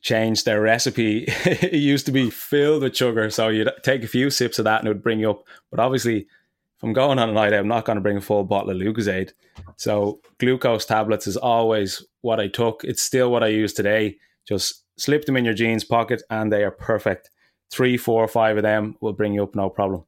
changed 0.02 0.44
their 0.44 0.60
recipe, 0.60 1.26
it 1.28 1.74
used 1.74 2.08
to 2.08 2.12
be 2.12 2.32
filled 2.32 2.82
with 2.82 2.98
sugar. 2.98 3.30
So 3.30 3.50
you'd 3.50 3.70
take 3.84 4.04
a 4.04 4.08
few 4.08 4.32
sips 4.32 4.58
of 4.58 4.66
that 4.66 4.80
and 4.80 4.88
it 4.88 4.90
would 4.90 5.04
bring 5.04 5.20
you 5.20 5.30
up. 5.30 5.44
But 5.70 5.80
obviously, 5.80 6.22
if 6.22 6.82
I'm 6.82 6.94
going 6.94 7.20
on 7.20 7.30
a 7.30 7.32
night 7.32 7.54
out, 7.54 7.60
I'm 7.60 7.68
not 7.68 7.86
going 7.86 7.98
to 7.98 8.02
bring 8.02 8.18
a 8.18 8.22
full 8.22 8.44
bottle 8.44 8.72
of 8.72 8.78
Lucozade. 8.78 9.34
So 9.76 10.20
glucose 10.40 10.84
tablets 10.84 11.28
is 11.28 11.38
always 11.38 12.04
what 12.22 12.40
I 12.40 12.48
took. 12.48 12.84
It's 12.84 13.04
still 13.04 13.32
what 13.32 13.44
I 13.44 13.50
use 13.50 13.72
today. 13.72 14.18
Just 14.48 14.84
slip 14.98 15.26
them 15.26 15.38
in 15.38 15.46
your 15.46 15.54
jeans 15.54 15.84
pocket 15.84 16.24
and 16.32 16.52
they 16.52 16.64
are 16.64 16.72
perfect. 16.72 17.30
Three, 17.70 17.98
four, 17.98 18.28
five 18.28 18.58
of 18.58 18.64
them 18.64 18.98
will 19.00 19.14
bring 19.14 19.36
you 19.36 19.44
up 19.44 19.54
no 19.54 19.70
problem. 19.70 20.06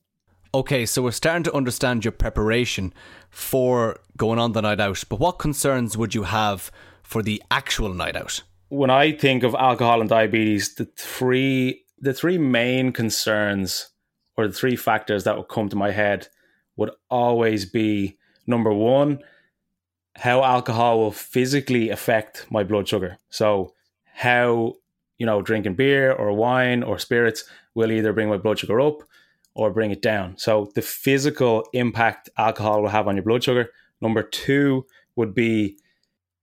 Okay, 0.52 0.88
so 0.88 1.04
we're 1.04 1.12
starting 1.12 1.44
to 1.44 1.54
understand 1.54 2.06
your 2.06 2.12
preparation 2.12 2.92
for 3.30 4.00
going 4.18 4.40
on 4.40 4.54
the 4.54 4.62
night 4.64 4.80
out, 4.80 5.04
but 5.10 5.20
what 5.20 5.34
concerns 5.34 5.96
would 5.96 6.16
you 6.16 6.24
have 6.24 6.72
for 7.06 7.22
the 7.22 7.42
actual 7.52 7.94
night 7.94 8.16
out? 8.16 8.42
When 8.70 8.90
I 8.90 9.12
think 9.12 9.44
of 9.44 9.56
alcohol 9.56 10.02
and 10.02 10.10
diabetes, 10.10 10.76
the 10.76 10.86
three 10.98 11.84
the 12.00 12.14
three 12.14 12.38
main 12.38 12.92
concerns 12.92 13.90
or 14.36 14.48
the 14.48 14.54
three 14.54 14.76
factors 14.76 15.24
that 15.24 15.38
would 15.38 15.48
come 15.48 15.70
to 15.70 15.76
my 15.76 15.92
head 15.92 16.28
would 16.76 16.92
always 17.10 17.66
be 17.66 18.18
number 18.46 18.74
one, 18.74 19.20
how 20.16 20.44
alcohol 20.44 21.00
will 21.00 21.12
physically 21.12 21.90
affect 21.90 22.46
my 22.52 22.64
blood 22.64 22.88
sugar. 22.88 23.18
So 23.30 23.74
how 24.14 24.74
you 25.18 25.26
know 25.26 25.42
drinking 25.42 25.76
beer 25.76 26.12
or 26.12 26.34
wine 26.34 26.84
or 26.84 27.00
spirits 27.00 27.46
will 27.76 27.92
either 27.92 28.14
bring 28.14 28.30
my 28.30 28.38
blood 28.38 28.60
sugar 28.60 28.82
up 28.82 29.04
or 29.54 29.72
bring 29.72 29.92
it 29.92 30.02
down. 30.02 30.38
So 30.38 30.72
the 30.76 30.82
physical 30.82 31.68
impact 31.74 32.30
alcohol 32.38 32.82
will 32.82 32.90
have 32.90 33.08
on 33.08 33.16
your 33.16 33.24
blood 33.24 33.44
sugar. 33.44 33.70
Number 34.02 34.24
two 34.24 34.86
would 35.16 35.34
be 35.34 35.78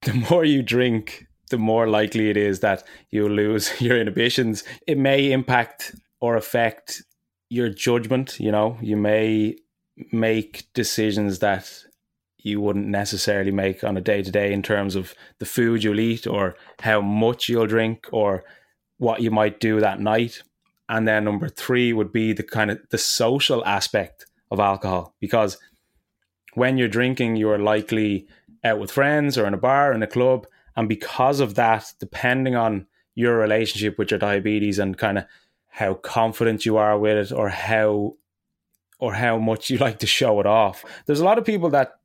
the 0.05 0.15
more 0.31 0.45
you 0.45 0.63
drink, 0.63 1.27
the 1.51 1.59
more 1.59 1.89
likely 1.89 2.31
it 2.31 2.37
is 2.37 2.61
that 2.61 2.85
you'll 3.11 3.31
lose 3.31 3.73
your 3.81 3.99
inhibitions. 3.99 4.65
It 4.87 4.99
may 4.99 5.33
impact 5.33 5.95
or 6.21 6.37
affect 6.37 7.03
your 7.49 7.69
judgment. 7.69 8.41
You 8.41 8.53
know, 8.53 8.79
you 8.81 8.97
may 8.97 9.57
make 10.11 10.73
decisions 10.75 11.41
that 11.41 11.85
you 12.39 12.61
wouldn't 12.61 12.87
necessarily 12.87 13.53
make 13.53 13.85
on 13.85 13.97
a 13.97 14.01
day 14.01 14.23
to 14.23 14.31
day 14.31 14.53
in 14.53 14.63
terms 14.63 14.97
of 14.97 15.15
the 15.39 15.45
food 15.45 15.85
you'll 15.85 16.01
eat 16.01 16.27
or 16.27 16.57
how 16.81 17.01
much 17.01 17.49
you'll 17.49 17.67
drink 17.67 18.09
or 18.13 18.45
what 18.99 19.21
you 19.21 19.31
might 19.31 19.61
do 19.61 19.81
that 19.81 20.01
night 20.01 20.43
and 20.89 21.07
then 21.07 21.25
number 21.25 21.49
three 21.49 21.93
would 21.93 22.13
be 22.13 22.33
the 22.33 22.43
kind 22.43 22.71
of 22.71 22.79
the 22.91 22.99
social 22.99 23.65
aspect 23.65 24.27
of 24.51 24.61
alcohol 24.61 25.15
because 25.21 25.59
when 26.55 26.77
you're 26.77 26.89
drinking 26.89 27.37
you're 27.37 27.59
likely 27.59 28.27
out 28.65 28.79
with 28.79 28.91
friends 28.91 29.37
or 29.37 29.47
in 29.47 29.55
a 29.55 29.59
bar 29.59 29.93
in 29.93 30.03
a 30.03 30.07
club 30.07 30.47
and 30.77 30.89
because 30.89 31.41
of 31.41 31.55
that 31.55 31.93
depending 31.99 32.55
on 32.55 32.87
your 33.15 33.37
relationship 33.37 33.99
with 33.99 34.11
your 34.11 34.19
diabetes 34.19 34.79
and 34.79 34.99
kind 34.99 35.19
of 35.19 35.25
how 35.69 35.95
confident 35.95 36.67
you 36.67 36.77
are 36.77 36.99
with 36.99 37.31
it 37.31 37.35
or 37.35 37.49
how 37.49 38.15
or 38.99 39.15
how 39.15 39.39
much 39.39 39.71
you 39.71 39.79
like 39.79 39.99
to 39.99 40.07
show 40.07 40.41
it 40.41 40.47
off 40.47 40.85
there's 41.07 41.21
a 41.21 41.25
lot 41.25 41.39
of 41.39 41.45
people 41.45 41.71
that 41.71 41.99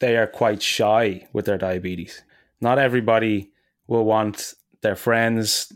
they 0.00 0.16
are 0.16 0.26
quite 0.26 0.62
shy 0.62 1.26
with 1.32 1.44
their 1.44 1.58
diabetes 1.58 2.22
not 2.60 2.78
everybody 2.78 3.50
will 3.86 4.04
want 4.04 4.54
their 4.82 4.96
friends 4.96 5.72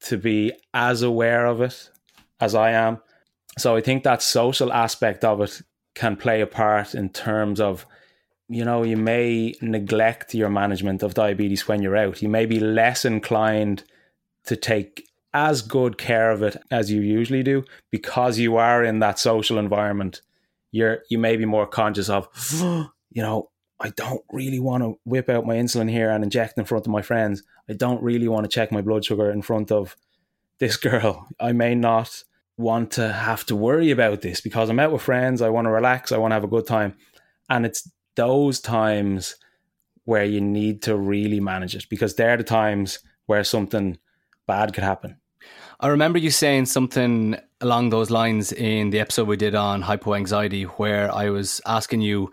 to 0.00 0.16
be 0.16 0.52
as 0.74 1.02
aware 1.02 1.46
of 1.46 1.60
it 1.60 1.90
as 2.40 2.54
I 2.54 2.72
am. 2.72 3.00
So 3.58 3.76
I 3.76 3.80
think 3.80 4.02
that 4.04 4.22
social 4.22 4.72
aspect 4.72 5.24
of 5.24 5.40
it 5.40 5.60
can 5.94 6.16
play 6.16 6.40
a 6.40 6.46
part 6.46 6.94
in 6.94 7.10
terms 7.10 7.60
of, 7.60 7.86
you 8.50 8.64
know, 8.64 8.82
you 8.82 8.96
may 8.96 9.54
neglect 9.62 10.34
your 10.34 10.50
management 10.50 11.04
of 11.04 11.14
diabetes 11.14 11.68
when 11.68 11.80
you're 11.82 11.96
out. 11.96 12.20
You 12.20 12.28
may 12.28 12.46
be 12.46 12.58
less 12.58 13.04
inclined 13.04 13.84
to 14.46 14.56
take 14.56 15.08
as 15.32 15.62
good 15.62 15.96
care 15.96 16.32
of 16.32 16.42
it 16.42 16.56
as 16.68 16.90
you 16.90 17.00
usually 17.00 17.44
do 17.44 17.62
because 17.92 18.40
you 18.40 18.56
are 18.56 18.82
in 18.82 18.98
that 18.98 19.20
social 19.20 19.56
environment. 19.56 20.20
You're 20.72 21.04
you 21.08 21.16
may 21.16 21.36
be 21.36 21.44
more 21.44 21.66
conscious 21.66 22.08
of, 22.08 22.28
you 22.60 23.22
know, 23.22 23.50
I 23.78 23.90
don't 23.90 24.24
really 24.32 24.58
want 24.58 24.82
to 24.82 24.98
whip 25.04 25.28
out 25.28 25.46
my 25.46 25.54
insulin 25.54 25.88
here 25.88 26.10
and 26.10 26.24
inject 26.24 26.58
in 26.58 26.64
front 26.64 26.86
of 26.86 26.92
my 26.92 27.02
friends. 27.02 27.44
I 27.68 27.74
don't 27.74 28.02
really 28.02 28.26
want 28.26 28.44
to 28.44 28.54
check 28.54 28.72
my 28.72 28.80
blood 28.80 29.04
sugar 29.04 29.30
in 29.30 29.42
front 29.42 29.70
of 29.70 29.96
this 30.58 30.76
girl. 30.76 31.28
I 31.40 31.52
may 31.52 31.76
not 31.76 32.24
want 32.56 32.90
to 32.92 33.12
have 33.12 33.46
to 33.46 33.54
worry 33.54 33.92
about 33.92 34.22
this 34.22 34.40
because 34.40 34.68
I'm 34.68 34.80
out 34.80 34.92
with 34.92 35.02
friends. 35.02 35.40
I 35.40 35.50
want 35.50 35.66
to 35.66 35.70
relax. 35.70 36.10
I 36.10 36.18
want 36.18 36.32
to 36.32 36.34
have 36.34 36.44
a 36.44 36.48
good 36.48 36.66
time. 36.66 36.96
And 37.48 37.64
it's 37.64 37.88
those 38.20 38.60
times 38.60 39.36
where 40.04 40.26
you 40.26 40.42
need 40.42 40.82
to 40.82 40.94
really 40.94 41.40
manage 41.40 41.74
it 41.74 41.86
because 41.88 42.16
they're 42.16 42.36
the 42.36 42.44
times 42.44 42.98
where 43.24 43.42
something 43.42 43.96
bad 44.46 44.74
could 44.74 44.84
happen. 44.84 45.16
I 45.80 45.88
remember 45.88 46.18
you 46.18 46.30
saying 46.30 46.66
something 46.66 47.38
along 47.62 47.88
those 47.88 48.10
lines 48.10 48.52
in 48.52 48.90
the 48.90 49.00
episode 49.00 49.26
we 49.26 49.38
did 49.38 49.54
on 49.54 49.82
hypoanxiety, 49.82 50.64
where 50.64 51.10
I 51.14 51.30
was 51.30 51.62
asking 51.64 52.02
you, 52.02 52.30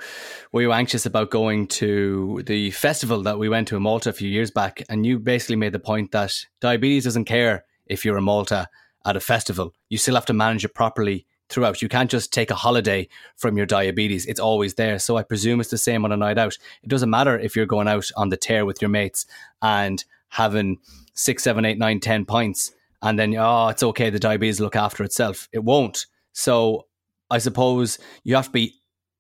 were 0.51 0.63
you 0.63 0.74
anxious 0.74 1.06
about 1.06 1.32
going 1.32 1.67
to 1.79 2.44
the 2.46 2.72
festival 2.72 3.24
that 3.24 3.39
we 3.39 3.48
went 3.48 3.70
to 3.70 3.77
in 3.77 3.84
Malta 3.84 4.10
a 4.10 4.13
few 4.13 4.29
years 4.29 4.51
back? 4.51 4.84
And 4.89 5.06
you 5.06 5.20
basically 5.20 5.56
made 5.56 5.72
the 5.72 5.79
point 5.79 6.12
that 6.12 6.34
diabetes 6.60 7.06
doesn't 7.06 7.25
care 7.25 7.63
if 7.86 8.03
you're 8.03 8.17
in 8.17 8.25
Malta 8.25 8.67
at 9.06 9.15
a 9.15 9.22
festival. 9.22 9.74
You 9.88 9.98
still 9.98 10.15
have 10.15 10.25
to 10.25 10.34
manage 10.34 10.65
it 10.65 10.75
properly 10.75 11.25
throughout. 11.49 11.81
You 11.81 11.89
can't 11.89 12.11
just 12.11 12.33
take 12.33 12.51
a 12.51 12.55
holiday 12.55 13.07
from 13.35 13.57
your 13.57 13.65
diabetes. 13.65 14.25
It's 14.25 14.39
always 14.39 14.75
there. 14.75 14.99
So 14.99 15.17
I 15.17 15.23
presume 15.23 15.59
it's 15.59 15.69
the 15.69 15.77
same 15.77 16.05
on 16.05 16.11
a 16.11 16.17
night 16.17 16.37
out. 16.37 16.57
It 16.83 16.89
doesn't 16.89 17.09
matter 17.09 17.37
if 17.37 17.55
you're 17.55 17.65
going 17.65 17.87
out 17.87 18.09
on 18.15 18.29
the 18.29 18.37
tear 18.37 18.65
with 18.65 18.81
your 18.81 18.89
mates 18.89 19.25
and 19.61 20.03
having 20.29 20.79
six, 21.13 21.43
seven, 21.43 21.65
eight, 21.65 21.77
nine, 21.77 21.99
ten 21.99 22.25
pints 22.25 22.71
and 23.01 23.17
then 23.17 23.35
oh 23.37 23.67
it's 23.67 23.83
okay 23.83 24.09
the 24.09 24.19
diabetes 24.19 24.59
look 24.59 24.75
after 24.75 25.03
itself 25.03 25.47
it 25.51 25.63
won't 25.63 26.05
so 26.33 26.85
i 27.29 27.37
suppose 27.37 27.99
you 28.23 28.35
have 28.35 28.45
to 28.45 28.51
be 28.51 28.73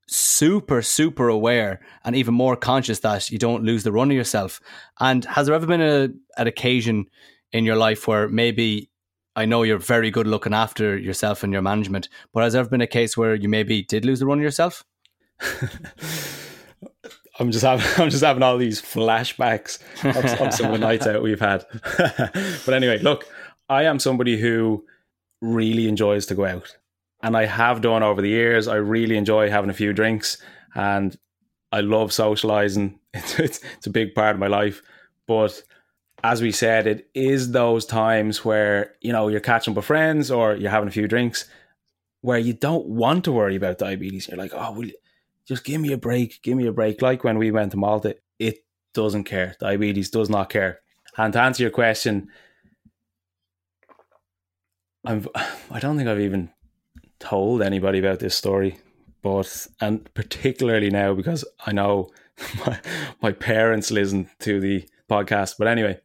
super 0.07 0.81
super 0.81 1.27
aware 1.27 1.81
and 2.05 2.15
even 2.15 2.33
more 2.33 2.55
conscious 2.55 2.99
that 2.99 3.29
you 3.29 3.37
don't 3.37 3.63
lose 3.63 3.83
the 3.83 3.91
run 3.91 4.09
of 4.09 4.15
yourself 4.15 4.61
and 4.99 5.25
has 5.25 5.47
there 5.47 5.55
ever 5.55 5.67
been 5.67 5.81
a 5.81 6.09
an 6.37 6.47
occasion 6.47 7.05
in 7.51 7.65
your 7.65 7.75
life 7.75 8.07
where 8.07 8.27
maybe 8.27 8.89
I 9.37 9.45
know 9.45 9.61
you're 9.61 9.77
very 9.77 10.09
good 10.09 10.25
looking 10.25 10.55
after 10.55 10.97
yourself 10.97 11.43
and 11.43 11.53
your 11.53 11.61
management, 11.61 12.09
but 12.33 12.41
has 12.41 12.53
there 12.53 12.59
ever 12.59 12.71
been 12.71 12.81
a 12.81 12.87
case 12.87 13.15
where 13.15 13.35
you 13.35 13.47
maybe 13.47 13.83
did 13.83 14.03
lose 14.03 14.19
the 14.19 14.25
run 14.25 14.39
yourself? 14.39 14.83
I'm 17.39 17.51
just 17.51 17.63
having 17.63 17.85
I'm 18.03 18.09
just 18.09 18.23
having 18.23 18.41
all 18.41 18.57
these 18.57 18.81
flashbacks 18.81 19.77
of, 20.03 20.41
of 20.41 20.53
some 20.55 20.65
of 20.65 20.71
the 20.71 20.79
nights 20.79 21.05
out 21.05 21.21
we've 21.21 21.39
had. 21.39 21.63
but 21.97 22.73
anyway, 22.73 22.97
look, 22.97 23.27
I 23.69 23.83
am 23.83 23.99
somebody 23.99 24.37
who 24.37 24.83
really 25.39 25.87
enjoys 25.87 26.25
to 26.25 26.35
go 26.35 26.45
out. 26.45 26.75
And 27.21 27.37
I 27.37 27.45
have 27.45 27.81
done 27.81 28.01
over 28.01 28.23
the 28.23 28.29
years. 28.29 28.67
I 28.67 28.77
really 28.77 29.17
enjoy 29.17 29.51
having 29.51 29.69
a 29.69 29.73
few 29.73 29.93
drinks 29.93 30.41
and 30.73 31.15
I 31.71 31.81
love 31.81 32.11
socializing. 32.11 32.99
It's, 33.13 33.39
it's, 33.39 33.59
it's 33.77 33.87
a 33.87 33.91
big 33.91 34.15
part 34.15 34.35
of 34.35 34.39
my 34.39 34.47
life. 34.47 34.81
But 35.27 35.61
as 36.23 36.41
we 36.41 36.51
said, 36.51 36.87
it 36.87 37.09
is 37.13 37.51
those 37.51 37.85
times 37.85 38.43
where, 38.43 38.95
you 39.01 39.11
know, 39.11 39.27
you're 39.27 39.39
catching 39.39 39.71
up 39.71 39.77
with 39.77 39.85
friends 39.85 40.31
or 40.31 40.55
you're 40.55 40.71
having 40.71 40.89
a 40.89 40.91
few 40.91 41.07
drinks 41.07 41.45
where 42.21 42.39
you 42.39 42.53
don't 42.53 42.87
want 42.87 43.23
to 43.25 43.31
worry 43.31 43.55
about 43.55 43.77
diabetes. 43.77 44.27
You're 44.27 44.37
like, 44.37 44.51
oh, 44.53 44.71
will 44.71 44.89
just 45.47 45.63
give 45.63 45.79
me 45.79 45.93
a 45.93 45.97
break, 45.97 46.41
give 46.41 46.57
me 46.57 46.65
a 46.65 46.71
break. 46.71 47.01
Like 47.01 47.23
when 47.23 47.37
we 47.37 47.51
went 47.51 47.71
to 47.71 47.77
Malta, 47.77 48.17
it 48.39 48.65
doesn't 48.93 49.25
care. 49.25 49.55
Diabetes 49.59 50.09
does 50.09 50.29
not 50.29 50.49
care. 50.49 50.81
And 51.17 51.33
to 51.33 51.41
answer 51.41 51.63
your 51.63 51.71
question, 51.71 52.29
I'm 55.05 55.25
I 55.71 55.79
don't 55.79 55.97
think 55.97 56.09
I've 56.09 56.19
even 56.19 56.49
told 57.19 57.61
anybody 57.61 57.99
about 57.99 58.19
this 58.19 58.35
story, 58.35 58.77
but 59.21 59.67
and 59.79 60.11
particularly 60.13 60.89
now 60.89 61.13
because 61.13 61.45
I 61.65 61.71
know 61.71 62.09
my, 62.65 62.79
my 63.21 63.31
parents 63.31 63.91
listen 63.91 64.29
to 64.39 64.59
the 64.59 64.87
podcast. 65.09 65.55
But 65.57 65.67
anyway, 65.67 65.99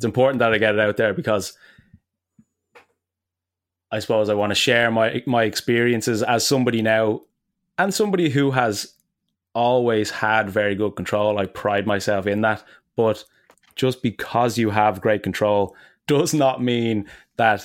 it's 0.00 0.04
important 0.06 0.38
that 0.38 0.54
I 0.54 0.56
get 0.56 0.76
it 0.76 0.80
out 0.80 0.96
there 0.96 1.12
because 1.12 1.58
I 3.92 3.98
suppose 3.98 4.30
I 4.30 4.34
want 4.34 4.50
to 4.50 4.54
share 4.54 4.90
my 4.90 5.22
my 5.26 5.42
experiences 5.42 6.22
as 6.22 6.46
somebody 6.46 6.80
now 6.80 7.20
and 7.76 7.92
somebody 7.92 8.30
who 8.30 8.50
has 8.52 8.94
always 9.52 10.10
had 10.10 10.48
very 10.48 10.74
good 10.74 10.92
control. 10.96 11.38
I 11.38 11.44
pride 11.44 11.86
myself 11.86 12.26
in 12.26 12.40
that, 12.40 12.64
but 12.96 13.22
just 13.76 14.02
because 14.02 14.56
you 14.56 14.70
have 14.70 15.02
great 15.02 15.22
control 15.22 15.76
does 16.06 16.32
not 16.32 16.62
mean 16.62 17.06
that 17.36 17.64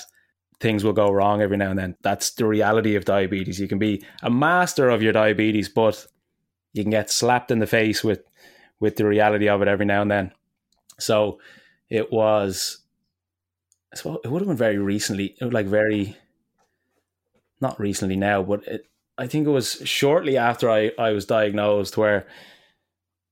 things 0.60 0.84
will 0.84 0.92
go 0.92 1.10
wrong 1.10 1.40
every 1.40 1.56
now 1.56 1.70
and 1.70 1.78
then. 1.78 1.96
That's 2.02 2.32
the 2.32 2.44
reality 2.44 2.96
of 2.96 3.06
diabetes. 3.06 3.58
You 3.58 3.66
can 3.66 3.78
be 3.78 4.04
a 4.22 4.28
master 4.28 4.90
of 4.90 5.00
your 5.00 5.14
diabetes, 5.14 5.70
but 5.70 6.06
you 6.74 6.84
can 6.84 6.90
get 6.90 7.08
slapped 7.08 7.50
in 7.50 7.60
the 7.60 7.66
face 7.66 8.04
with 8.04 8.24
with 8.78 8.96
the 8.96 9.06
reality 9.06 9.48
of 9.48 9.62
it 9.62 9.68
every 9.68 9.86
now 9.86 10.02
and 10.02 10.10
then. 10.10 10.32
So 10.98 11.38
it 11.88 12.12
was 12.12 12.82
it 13.92 14.04
would 14.04 14.42
have 14.42 14.48
been 14.48 14.56
very 14.56 14.78
recently, 14.78 15.36
like 15.40 15.66
very 15.66 16.16
not 17.60 17.80
recently 17.80 18.16
now, 18.16 18.42
but 18.42 18.66
it, 18.66 18.86
I 19.18 19.26
think 19.26 19.46
it 19.46 19.50
was 19.50 19.80
shortly 19.84 20.36
after 20.36 20.70
I, 20.70 20.92
I 20.98 21.12
was 21.12 21.24
diagnosed 21.24 21.96
where 21.96 22.26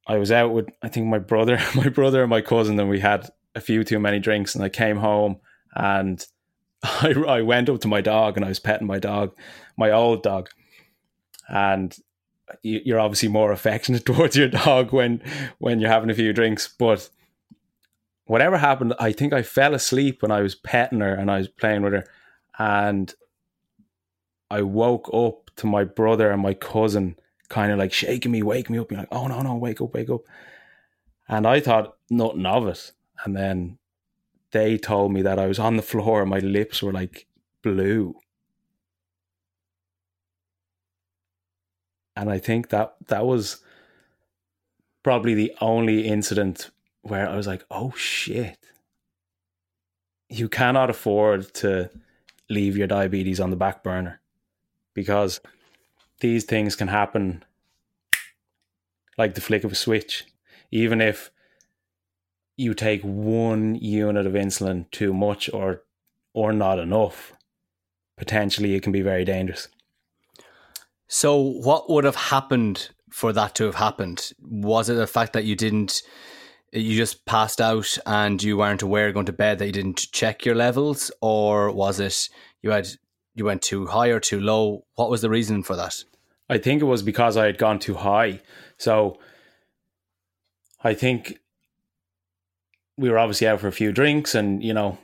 I 0.06 0.16
was 0.16 0.32
out 0.32 0.52
with 0.52 0.68
I 0.82 0.88
think 0.88 1.06
my 1.06 1.18
brother, 1.18 1.58
my 1.74 1.88
brother 1.88 2.22
and 2.22 2.30
my 2.30 2.40
cousin, 2.40 2.78
and 2.78 2.88
we 2.88 3.00
had 3.00 3.30
a 3.54 3.60
few 3.60 3.84
too 3.84 3.98
many 3.98 4.18
drinks, 4.18 4.54
and 4.54 4.64
I 4.64 4.68
came 4.68 4.96
home 4.96 5.36
and 5.74 6.24
I, 6.82 7.14
I 7.26 7.42
went 7.42 7.68
up 7.68 7.80
to 7.80 7.88
my 7.88 8.00
dog 8.00 8.36
and 8.36 8.44
I 8.44 8.48
was 8.48 8.60
petting 8.60 8.86
my 8.86 8.98
dog, 8.98 9.34
my 9.76 9.90
old 9.90 10.22
dog, 10.22 10.50
and 11.48 11.94
you're 12.62 13.00
obviously 13.00 13.28
more 13.28 13.52
affectionate 13.52 14.04
towards 14.04 14.36
your 14.36 14.48
dog 14.48 14.92
when 14.92 15.20
when 15.58 15.80
you're 15.80 15.90
having 15.90 16.10
a 16.10 16.14
few 16.14 16.32
drinks, 16.32 16.68
but 16.68 17.10
whatever 18.26 18.58
happened, 18.58 18.94
I 18.98 19.12
think 19.12 19.32
I 19.32 19.42
fell 19.42 19.74
asleep 19.74 20.22
when 20.22 20.30
I 20.30 20.40
was 20.40 20.54
petting 20.54 21.00
her 21.00 21.14
and 21.14 21.30
I 21.30 21.38
was 21.38 21.48
playing 21.48 21.82
with 21.82 21.92
her, 21.92 22.04
and 22.58 23.14
I 24.50 24.62
woke 24.62 25.10
up 25.12 25.50
to 25.56 25.66
my 25.66 25.84
brother 25.84 26.30
and 26.30 26.42
my 26.42 26.54
cousin 26.54 27.16
kind 27.48 27.72
of 27.72 27.78
like 27.78 27.92
shaking 27.92 28.32
me, 28.32 28.42
waking 28.42 28.74
me 28.74 28.80
up, 28.80 28.88
being 28.88 29.00
like, 29.00 29.08
"Oh 29.12 29.26
no, 29.26 29.42
no, 29.42 29.54
wake 29.56 29.80
up, 29.80 29.94
wake 29.94 30.10
up!" 30.10 30.22
And 31.28 31.46
I 31.46 31.60
thought 31.60 31.96
nothing 32.10 32.46
of 32.46 32.66
it, 32.68 32.92
and 33.24 33.36
then 33.36 33.78
they 34.54 34.78
told 34.78 35.12
me 35.12 35.20
that 35.22 35.38
I 35.38 35.46
was 35.46 35.58
on 35.58 35.76
the 35.76 35.82
floor 35.82 36.20
and 36.20 36.30
my 36.30 36.38
lips 36.38 36.82
were 36.82 36.92
like 36.92 37.26
blue. 37.62 38.14
And 42.16 42.30
I 42.30 42.38
think 42.38 42.68
that 42.68 42.94
that 43.08 43.26
was 43.26 43.64
probably 45.02 45.34
the 45.34 45.52
only 45.60 46.06
incident 46.06 46.70
where 47.04 47.28
I 47.28 47.36
was 47.36 47.46
like, 47.46 47.64
oh 47.70 47.92
shit. 47.96 48.58
You 50.28 50.48
cannot 50.48 50.90
afford 50.90 51.54
to 51.54 51.90
leave 52.50 52.76
your 52.76 52.86
diabetes 52.86 53.40
on 53.40 53.50
the 53.50 53.56
back 53.56 53.82
burner 53.82 54.20
because 54.94 55.40
these 56.20 56.44
things 56.44 56.74
can 56.74 56.88
happen 56.88 57.44
like 59.16 59.34
the 59.34 59.40
flick 59.40 59.64
of 59.64 59.72
a 59.72 59.76
switch. 59.76 60.24
Even 60.70 61.00
if 61.00 61.30
you 62.56 62.74
take 62.74 63.02
one 63.02 63.74
unit 63.76 64.26
of 64.26 64.32
insulin 64.32 64.90
too 64.90 65.12
much 65.12 65.50
or 65.52 65.82
or 66.32 66.52
not 66.52 66.80
enough, 66.80 67.32
potentially 68.16 68.74
it 68.74 68.82
can 68.82 68.92
be 68.92 69.02
very 69.02 69.24
dangerous. 69.24 69.68
So, 71.06 71.36
what 71.38 71.88
would 71.90 72.04
have 72.04 72.16
happened 72.16 72.90
for 73.10 73.32
that 73.32 73.54
to 73.56 73.64
have 73.64 73.76
happened? 73.76 74.32
Was 74.40 74.88
it 74.88 74.94
the 74.94 75.06
fact 75.06 75.32
that 75.34 75.44
you 75.44 75.54
didn't, 75.54 76.02
you 76.74 76.96
just 76.96 77.24
passed 77.24 77.60
out 77.60 77.96
and 78.04 78.42
you 78.42 78.56
weren't 78.56 78.82
aware 78.82 79.12
going 79.12 79.26
to 79.26 79.32
bed 79.32 79.58
that 79.58 79.66
you 79.66 79.72
didn't 79.72 80.10
check 80.12 80.44
your 80.44 80.56
levels, 80.56 81.10
or 81.20 81.70
was 81.70 82.00
it 82.00 82.28
you 82.62 82.70
had 82.70 82.88
you 83.34 83.44
went 83.44 83.62
too 83.62 83.86
high 83.86 84.08
or 84.08 84.20
too 84.20 84.40
low? 84.40 84.84
What 84.96 85.10
was 85.10 85.22
the 85.22 85.30
reason 85.30 85.62
for 85.62 85.76
that? 85.76 86.04
I 86.48 86.58
think 86.58 86.82
it 86.82 86.86
was 86.86 87.02
because 87.02 87.36
I 87.36 87.46
had 87.46 87.58
gone 87.58 87.78
too 87.78 87.94
high. 87.94 88.40
So, 88.76 89.18
I 90.82 90.94
think 90.94 91.38
we 92.96 93.08
were 93.08 93.18
obviously 93.18 93.46
out 93.46 93.60
for 93.60 93.68
a 93.68 93.72
few 93.72 93.92
drinks, 93.92 94.34
and 94.34 94.62
you 94.62 94.74
know, 94.74 94.98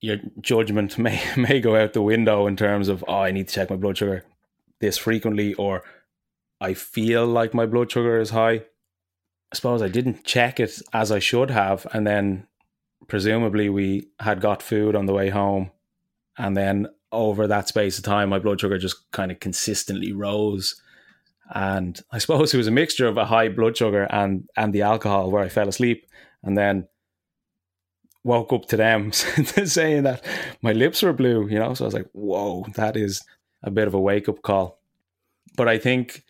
your 0.00 0.18
judgment 0.40 0.98
may 0.98 1.22
may 1.36 1.60
go 1.60 1.74
out 1.74 1.94
the 1.94 2.02
window 2.02 2.46
in 2.46 2.56
terms 2.56 2.88
of 2.88 3.02
oh, 3.08 3.20
I 3.20 3.30
need 3.30 3.48
to 3.48 3.54
check 3.54 3.70
my 3.70 3.76
blood 3.76 3.96
sugar 3.96 4.24
this 4.80 4.98
frequently, 4.98 5.54
or 5.54 5.84
I 6.60 6.74
feel 6.74 7.26
like 7.26 7.54
my 7.54 7.64
blood 7.64 7.90
sugar 7.90 8.20
is 8.20 8.30
high. 8.30 8.64
I 9.52 9.56
suppose 9.56 9.82
I 9.82 9.88
didn't 9.88 10.24
check 10.24 10.60
it 10.60 10.80
as 10.92 11.10
I 11.10 11.18
should 11.18 11.50
have, 11.50 11.86
and 11.92 12.06
then 12.06 12.46
presumably 13.06 13.68
we 13.68 14.08
had 14.20 14.40
got 14.40 14.62
food 14.62 14.94
on 14.94 15.06
the 15.06 15.14
way 15.14 15.30
home, 15.30 15.70
and 16.36 16.56
then 16.56 16.88
over 17.10 17.46
that 17.46 17.68
space 17.68 17.96
of 17.98 18.04
time, 18.04 18.28
my 18.28 18.38
blood 18.38 18.60
sugar 18.60 18.76
just 18.78 19.10
kind 19.10 19.32
of 19.32 19.40
consistently 19.40 20.12
rose. 20.12 20.80
And 21.54 21.98
I 22.12 22.18
suppose 22.18 22.52
it 22.52 22.58
was 22.58 22.66
a 22.66 22.72
mixture 22.72 23.06
of 23.06 23.16
a 23.16 23.24
high 23.24 23.48
blood 23.48 23.76
sugar 23.76 24.06
and 24.10 24.48
and 24.56 24.72
the 24.72 24.82
alcohol 24.82 25.30
where 25.30 25.42
I 25.42 25.48
fell 25.48 25.68
asleep, 25.68 26.06
and 26.42 26.56
then 26.56 26.86
woke 28.24 28.52
up 28.52 28.66
to 28.66 28.76
them 28.76 29.12
saying 29.12 30.02
that 30.02 30.22
my 30.60 30.72
lips 30.72 31.02
were 31.02 31.12
blue, 31.12 31.48
you 31.48 31.58
know. 31.58 31.72
So 31.74 31.84
I 31.84 31.86
was 31.86 31.94
like, 31.94 32.10
whoa, 32.12 32.66
that 32.74 32.96
is 32.96 33.24
a 33.62 33.70
bit 33.70 33.88
of 33.88 33.94
a 33.94 34.00
wake 34.00 34.28
up 34.28 34.42
call. 34.42 34.80
But 35.56 35.68
I 35.68 35.78
think 35.78 36.22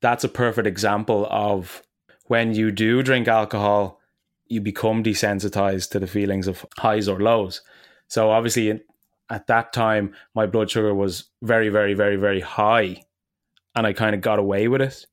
that's 0.00 0.24
a 0.24 0.28
perfect 0.28 0.68
example 0.68 1.26
of 1.30 1.82
when 2.28 2.54
you 2.54 2.70
do 2.70 3.02
drink 3.02 3.28
alcohol, 3.28 4.00
you 4.46 4.60
become 4.60 5.02
desensitized 5.02 5.90
to 5.90 5.98
the 5.98 6.06
feelings 6.06 6.46
of 6.46 6.64
highs 6.78 7.08
or 7.08 7.20
lows. 7.20 7.62
So 8.06 8.30
obviously, 8.30 8.80
at 9.30 9.46
that 9.48 9.72
time, 9.72 10.14
my 10.34 10.46
blood 10.46 10.70
sugar 10.70 10.94
was 10.94 11.24
very, 11.42 11.68
very, 11.68 11.94
very, 11.94 12.16
very 12.16 12.40
high, 12.40 13.02
and 13.74 13.86
I 13.86 13.92
kind 13.92 14.14
of 14.14 14.20
got 14.20 14.38
away 14.38 14.68
with 14.68 14.80
it. 14.80 15.06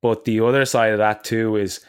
But 0.00 0.24
the 0.24 0.40
other 0.40 0.64
side 0.64 0.92
of 0.92 0.98
that 0.98 1.24
too 1.24 1.56
is 1.56 1.80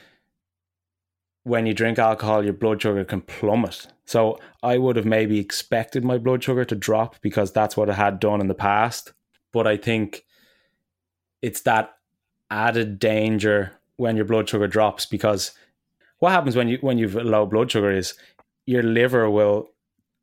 when 1.43 1.65
you 1.65 1.73
drink 1.73 1.99
alcohol, 1.99 2.43
your 2.43 2.53
blood 2.53 2.81
sugar 2.81 3.05
can 3.05 3.21
plummet. 3.21 3.87
So 4.05 4.39
I 4.63 4.77
would 4.77 4.95
have 4.95 5.05
maybe 5.05 5.39
expected 5.39 6.03
my 6.03 6.17
blood 6.17 6.43
sugar 6.43 6.65
to 6.65 6.75
drop 6.75 7.21
because 7.21 7.51
that's 7.51 7.77
what 7.77 7.89
I 7.89 7.93
had 7.93 8.19
done 8.19 8.41
in 8.41 8.47
the 8.47 8.55
past. 8.55 9.13
But 9.53 9.67
I 9.67 9.77
think 9.77 10.25
it's 11.41 11.61
that 11.61 11.91
added 12.49 12.99
danger 12.99 13.73
when 13.97 14.15
your 14.15 14.25
blood 14.25 14.47
sugar 14.47 14.67
drops 14.67 15.05
because 15.05 15.51
what 16.19 16.31
happens 16.31 16.55
when 16.55 16.67
you 16.67 16.77
when 16.81 16.97
you've 16.97 17.15
low 17.15 17.45
blood 17.45 17.71
sugar 17.71 17.91
is 17.91 18.13
your 18.65 18.83
liver 18.83 19.29
will 19.29 19.69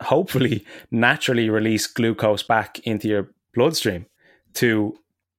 hopefully 0.02 0.64
naturally 0.90 1.50
release 1.50 1.86
glucose 1.86 2.42
back 2.42 2.78
into 2.80 3.08
your 3.08 3.30
bloodstream 3.54 4.06
to 4.54 4.96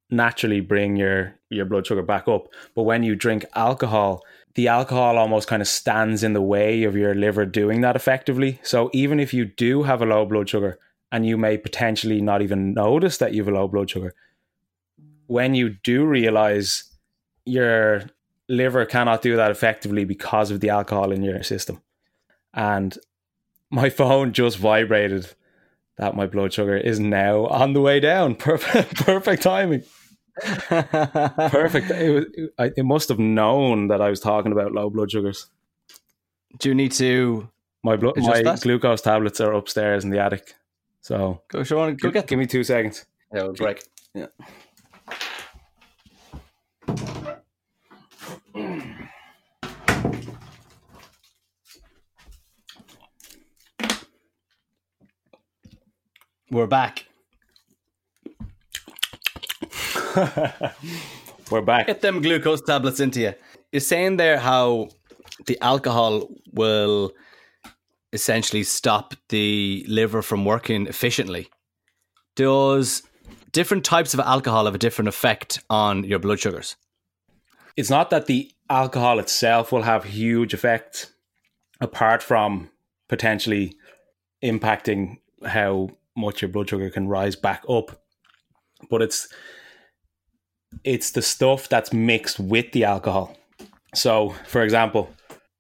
naturally 0.10 0.62
bring 0.62 0.96
your 0.96 1.36
your 1.50 1.66
blood 1.66 1.88
sugar 1.88 2.02
back 2.02 2.28
up. 2.28 2.48
But 2.76 2.84
when 2.84 3.04
you 3.04 3.16
drink 3.16 3.46
alcohol, 3.56 4.24
the 4.56 4.68
alcohol 4.68 5.18
almost 5.18 5.48
kind 5.48 5.62
of 5.62 5.68
stands 5.68 6.24
in 6.24 6.34
the 6.34 6.42
way 6.42 6.84
of 6.84 6.96
your 6.96 7.14
liver 7.14 7.46
doing 7.46 7.82
that 7.82 7.96
effectively. 7.96 8.60
So 8.64 8.90
even 8.94 9.20
if 9.20 9.34
you 9.34 9.46
do 9.46 9.84
have 9.84 10.02
a 10.02 10.06
low 10.06 10.26
blood 10.26 10.50
sugar 10.50 10.80
and 11.12 11.26
you 11.26 11.38
may 11.38 11.58
potentially 11.58 12.22
not 12.22 12.42
even 12.42 12.74
notice 12.74 13.18
that 13.18 13.34
you 13.34 13.44
have 13.44 13.54
a 13.54 13.58
low 13.58 13.68
blood 13.68 13.90
sugar, 13.90 14.14
when 15.28 15.56
you 15.56 15.70
do 15.84 16.06
realize 16.06 16.84
your 17.46 18.04
liver 18.50 18.86
cannot 18.86 19.22
do 19.22 19.36
that 19.36 19.52
effectively 19.52 20.06
because 20.06 20.52
of 20.52 20.60
the 20.60 20.70
alcohol 20.70 21.12
in 21.12 21.24
your 21.24 21.44
system. 21.44 21.82
And 22.54 22.98
my 23.70 23.90
phone 24.02 24.34
just 24.34 24.58
vibrated 24.58 25.34
that 25.98 26.16
my 26.16 26.28
blood 26.28 26.54
sugar 26.54 26.78
is 26.78 27.00
now 27.00 27.48
on 27.48 27.74
the 27.74 27.82
way 27.82 28.00
down. 28.00 28.36
Perfect, 28.50 28.96
perfect 29.06 29.42
timing. 29.42 29.84
Perfect. 30.42 31.90
It, 31.90 32.14
was, 32.14 32.72
it, 32.78 32.86
must 32.86 33.10
have 33.10 33.18
known 33.18 33.88
that 33.88 34.02
I 34.02 34.10
was 34.12 34.20
talking 34.20 34.52
about 34.52 34.72
low 34.72 34.92
blood 34.92 35.10
sugars. 35.10 35.48
Do 36.60 36.70
you 36.70 36.76
need 36.76 36.92
to? 36.94 37.50
My 37.84 37.96
blood, 37.96 38.18
my 38.18 38.44
that? 38.44 38.62
glucose 38.62 39.02
tablets 39.02 39.42
are 39.42 39.54
upstairs 39.54 40.04
in 40.04 40.12
the 40.12 40.20
attic. 40.20 40.54
So 41.02 41.42
go, 41.48 41.64
Sean, 41.64 41.96
go 41.96 42.12
get. 42.12 42.28
Give 42.28 42.38
me 42.38 42.46
two 42.46 42.64
seconds. 42.64 43.06
Yeah, 43.34 43.44
we'll 43.44 43.54
break. 43.54 43.84
Yeah. 44.14 44.28
We're 56.50 56.68
back. 56.68 57.06
We're 61.52 61.62
back. 61.62 61.88
Get 61.88 62.02
them 62.02 62.22
glucose 62.22 62.62
tablets 62.62 63.02
into 63.02 63.20
you. 63.20 63.34
You're 63.72 63.82
saying 63.82 64.16
there 64.18 64.40
how 64.40 64.90
the 65.46 65.60
alcohol 65.62 66.30
will 66.54 67.12
essentially 68.14 68.64
stop 68.64 69.14
the 69.28 69.86
liver 69.90 70.22
from 70.22 70.46
working 70.46 70.88
efficiently. 70.88 71.50
Does 72.36 73.04
different 73.52 73.84
types 73.84 74.14
of 74.14 74.22
alcohol 74.22 74.66
have 74.66 74.76
a 74.76 74.80
different 74.80 75.10
effect 75.10 75.62
on 75.70 76.06
your 76.06 76.20
blood 76.20 76.40
sugars? 76.40 76.78
It's 77.76 77.90
not 77.90 78.10
that 78.12 78.28
the 78.28 78.52
alcohol 78.70 79.20
itself 79.20 79.72
will 79.72 79.84
have 79.84 80.06
huge 80.06 80.54
effects 80.54 81.12
apart 81.82 82.24
from 82.24 82.70
potentially 83.10 83.76
impacting 84.44 85.18
how 85.46 85.90
much 86.18 86.42
your 86.42 86.50
blood 86.50 86.70
sugar 86.70 86.90
can 86.90 87.08
rise 87.08 87.36
back 87.36 87.64
up. 87.70 88.02
But 88.90 89.02
it's 89.02 89.28
it's 90.84 91.12
the 91.12 91.22
stuff 91.22 91.70
that's 91.70 91.94
mixed 91.94 92.40
with 92.40 92.72
the 92.72 92.84
alcohol. 92.84 93.38
So 93.96 94.36
for 94.46 94.64
example 94.64 95.10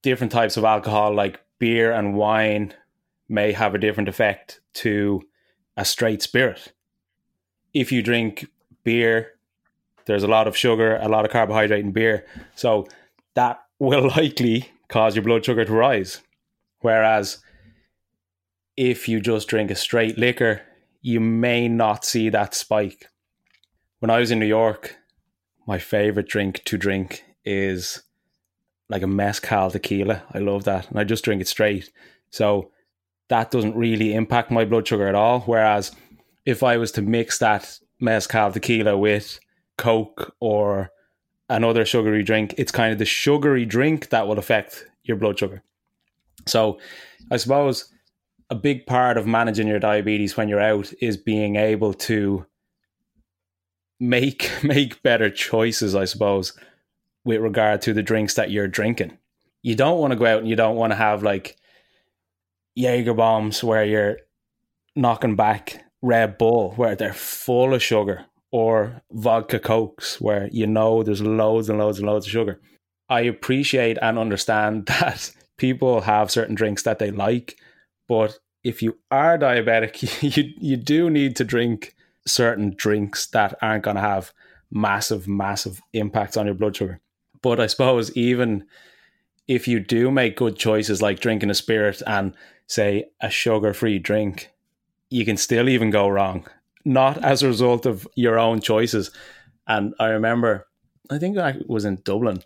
different 0.03 0.31
types 0.31 0.57
of 0.57 0.63
alcohol 0.63 1.13
like 1.13 1.39
beer 1.59 1.91
and 1.91 2.15
wine 2.15 2.73
may 3.29 3.51
have 3.51 3.73
a 3.73 3.79
different 3.79 4.09
effect 4.09 4.61
to 4.73 5.21
a 5.75 5.85
straight 5.85 6.21
spirit. 6.21 6.73
If 7.73 7.91
you 7.91 8.01
drink 8.01 8.47
beer 8.83 9.33
there's 10.05 10.23
a 10.23 10.27
lot 10.27 10.47
of 10.47 10.55
sugar 10.55 10.97
a 11.01 11.09
lot 11.09 11.25
of 11.25 11.31
carbohydrate 11.31 11.83
in 11.83 11.91
beer. 11.91 12.25
So 12.55 12.87
that 13.35 13.59
will 13.79 14.07
likely 14.17 14.69
cause 14.89 15.15
your 15.15 15.23
blood 15.23 15.45
sugar 15.45 15.65
to 15.65 15.73
rise. 15.73 16.21
Whereas 16.81 17.39
if 18.77 19.09
you 19.09 19.19
just 19.19 19.47
drink 19.47 19.71
a 19.71 19.75
straight 19.75 20.17
liquor, 20.17 20.61
you 21.01 21.19
may 21.19 21.67
not 21.67 22.05
see 22.05 22.29
that 22.29 22.53
spike. 22.53 23.07
When 23.99 24.11
I 24.11 24.19
was 24.19 24.29
in 24.29 24.39
New 24.39 24.45
York, 24.45 24.95
my 25.65 25.79
favorite 25.79 26.27
drink 26.27 26.63
to 26.65 26.77
drink 26.77 27.25
is 27.43 28.03
like 28.89 29.01
a 29.01 29.07
mezcal 29.07 29.71
tequila. 29.71 30.23
I 30.33 30.37
love 30.37 30.63
that. 30.65 30.89
And 30.89 30.99
I 30.99 31.03
just 31.03 31.25
drink 31.25 31.41
it 31.41 31.47
straight. 31.47 31.89
So 32.29 32.71
that 33.29 33.51
doesn't 33.51 33.75
really 33.75 34.13
impact 34.13 34.51
my 34.51 34.63
blood 34.63 34.87
sugar 34.87 35.07
at 35.07 35.15
all. 35.15 35.41
Whereas 35.41 35.91
if 36.45 36.63
I 36.63 36.77
was 36.77 36.91
to 36.93 37.01
mix 37.01 37.39
that 37.39 37.79
mezcal 37.99 38.51
tequila 38.51 38.97
with 38.97 39.39
Coke 39.77 40.35
or 40.39 40.91
another 41.49 41.85
sugary 41.85 42.23
drink, 42.23 42.53
it's 42.57 42.71
kind 42.71 42.93
of 42.93 42.99
the 42.99 43.05
sugary 43.05 43.65
drink 43.65 44.09
that 44.09 44.27
will 44.27 44.39
affect 44.39 44.85
your 45.03 45.17
blood 45.17 45.39
sugar. 45.39 45.63
So 46.45 46.79
I 47.31 47.37
suppose 47.37 47.91
a 48.49 48.55
big 48.55 48.85
part 48.85 49.17
of 49.17 49.27
managing 49.27 49.67
your 49.67 49.79
diabetes 49.79 50.37
when 50.37 50.47
you're 50.47 50.61
out 50.61 50.93
is 51.01 51.17
being 51.17 51.55
able 51.55 51.93
to 51.93 52.45
make 53.99 54.51
make 54.63 55.01
better 55.03 55.29
choices, 55.29 55.95
I 55.95 56.05
suppose, 56.05 56.53
with 57.25 57.41
regard 57.41 57.81
to 57.81 57.93
the 57.93 58.03
drinks 58.03 58.35
that 58.35 58.51
you're 58.51 58.67
drinking. 58.67 59.17
You 59.63 59.75
don't 59.75 59.99
want 59.99 60.11
to 60.11 60.19
go 60.19 60.25
out 60.25 60.39
and 60.39 60.47
you 60.47 60.55
don't 60.55 60.75
want 60.75 60.91
to 60.91 60.97
have 60.97 61.23
like 61.23 61.57
Jaeger 62.75 63.13
bombs 63.13 63.63
where 63.63 63.83
you're 63.83 64.17
knocking 64.95 65.35
back 65.35 65.83
Red 66.01 66.37
Bull 66.37 66.71
where 66.71 66.95
they're 66.95 67.13
full 67.13 67.73
of 67.73 67.83
sugar 67.83 68.25
or 68.51 69.01
vodka 69.11 69.59
cokes 69.59 70.21
where 70.21 70.47
you 70.51 70.65
know 70.65 71.03
there's 71.03 71.21
loads 71.21 71.69
and 71.69 71.79
loads 71.79 71.99
and 71.99 72.07
loads 72.07 72.27
of 72.27 72.31
sugar. 72.31 72.61
I 73.09 73.21
appreciate 73.21 73.97
and 74.01 74.17
understand 74.17 74.85
that 74.87 75.31
people 75.57 76.01
have 76.01 76.31
certain 76.31 76.55
drinks 76.55 76.83
that 76.83 76.99
they 76.99 77.11
like, 77.11 77.57
but 78.07 78.39
if 78.63 78.81
you 78.81 78.97
are 79.11 79.37
diabetic, 79.37 80.21
you 80.37 80.53
you 80.57 80.77
do 80.77 81.09
need 81.09 81.35
to 81.37 81.43
drink 81.43 81.95
certain 82.25 82.73
drinks 82.75 83.27
that 83.27 83.57
aren't 83.61 83.83
going 83.83 83.95
to 83.95 84.01
have 84.01 84.33
massive 84.71 85.27
massive 85.27 85.81
impacts 85.93 86.37
on 86.37 86.45
your 86.45 86.55
blood 86.55 86.75
sugar. 86.75 86.99
But 87.41 87.59
I 87.59 87.67
suppose 87.67 88.15
even 88.17 88.65
if 89.47 89.67
you 89.67 89.79
do 89.79 90.11
make 90.11 90.35
good 90.35 90.57
choices 90.57 91.01
like 91.01 91.19
drinking 91.19 91.49
a 91.49 91.53
spirit 91.53 92.01
and 92.05 92.33
say 92.67 93.05
a 93.21 93.29
sugar-free 93.29 93.99
drink, 93.99 94.49
you 95.09 95.23
can 95.23 95.37
still 95.37 95.69
even 95.69 95.89
go 95.89 96.09
wrong, 96.09 96.45
not 96.83 97.23
as 97.23 97.41
a 97.41 97.47
result 97.47 97.85
of 97.85 98.05
your 98.15 98.37
own 98.37 98.59
choices. 98.59 99.11
And 99.67 99.93
I 99.99 100.07
remember, 100.07 100.67
I 101.09 101.17
think 101.17 101.37
I 101.37 101.55
was 101.65 101.85
in 101.85 102.01
Dublin 102.03 102.43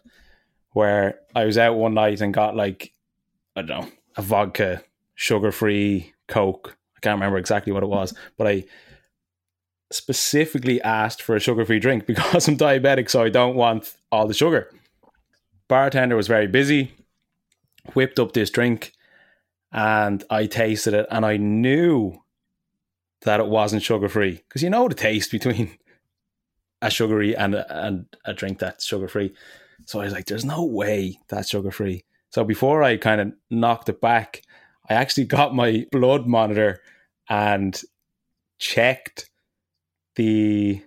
where 0.74 1.19
I 1.36 1.45
was 1.45 1.58
out 1.58 1.76
one 1.76 1.95
night 1.95 2.21
and 2.21 2.34
got 2.34 2.56
like 2.56 2.93
I 3.56 3.63
don't 3.63 3.82
know, 3.82 3.91
a 4.15 4.21
vodka, 4.21 4.84
sugar 5.22 5.52
free 5.52 6.14
Coke. 6.28 6.76
I 6.98 7.00
can't 7.00 7.16
remember 7.16 7.38
exactly 7.38 7.72
what 7.72 7.84
it 7.84 7.90
was, 7.90 8.12
but 8.38 8.48
I 8.48 8.64
specifically 9.92 10.82
asked 10.82 11.22
for 11.22 11.36
a 11.36 11.40
sugar 11.40 11.64
free 11.64 11.80
drink 11.80 12.06
because 12.08 12.48
I'm 12.48 12.58
diabetic, 12.58 13.08
so 13.10 13.22
I 13.22 13.30
don't 13.30 13.56
want 13.56 13.96
all 14.12 14.28
the 14.28 14.34
sugar. 14.34 14.72
Bartender 15.68 16.16
was 16.16 16.28
very 16.28 16.48
busy, 16.48 16.96
whipped 17.94 18.20
up 18.20 18.34
this 18.34 18.50
drink, 18.50 18.94
and 19.72 20.24
I 20.32 20.48
tasted 20.48 20.96
it, 20.96 21.06
and 21.12 21.24
I 21.24 21.38
knew 21.38 22.24
that 23.22 23.40
it 23.40 23.46
wasn't 23.46 23.84
sugar 23.84 24.10
free 24.10 24.42
because 24.48 24.64
you 24.64 24.72
know 24.72 24.88
the 24.88 24.96
taste 24.96 25.30
between 25.30 25.78
a 26.82 26.90
sugary 26.90 27.38
and 27.38 27.54
a, 27.54 27.86
and 27.86 28.08
a 28.26 28.34
drink 28.34 28.58
that's 28.58 28.86
sugar 28.86 29.08
free. 29.08 29.36
So 29.86 30.00
I 30.00 30.06
was 30.06 30.14
like, 30.14 30.26
"There's 30.26 30.44
no 30.44 30.64
way 30.66 31.20
that's 31.30 31.50
sugar 31.50 31.70
free." 31.70 32.06
So 32.32 32.44
before 32.44 32.82
I 32.82 32.98
kind 32.98 33.22
of 33.22 33.34
knocked 33.52 33.88
it 33.88 34.02
back, 34.02 34.42
I 34.89 34.94
actually 34.94 35.26
got 35.26 35.56
my 35.56 35.86
blood 35.91 36.28
monitor 36.28 36.82
and 37.30 37.80
checked 38.60 39.30
the 40.15 40.82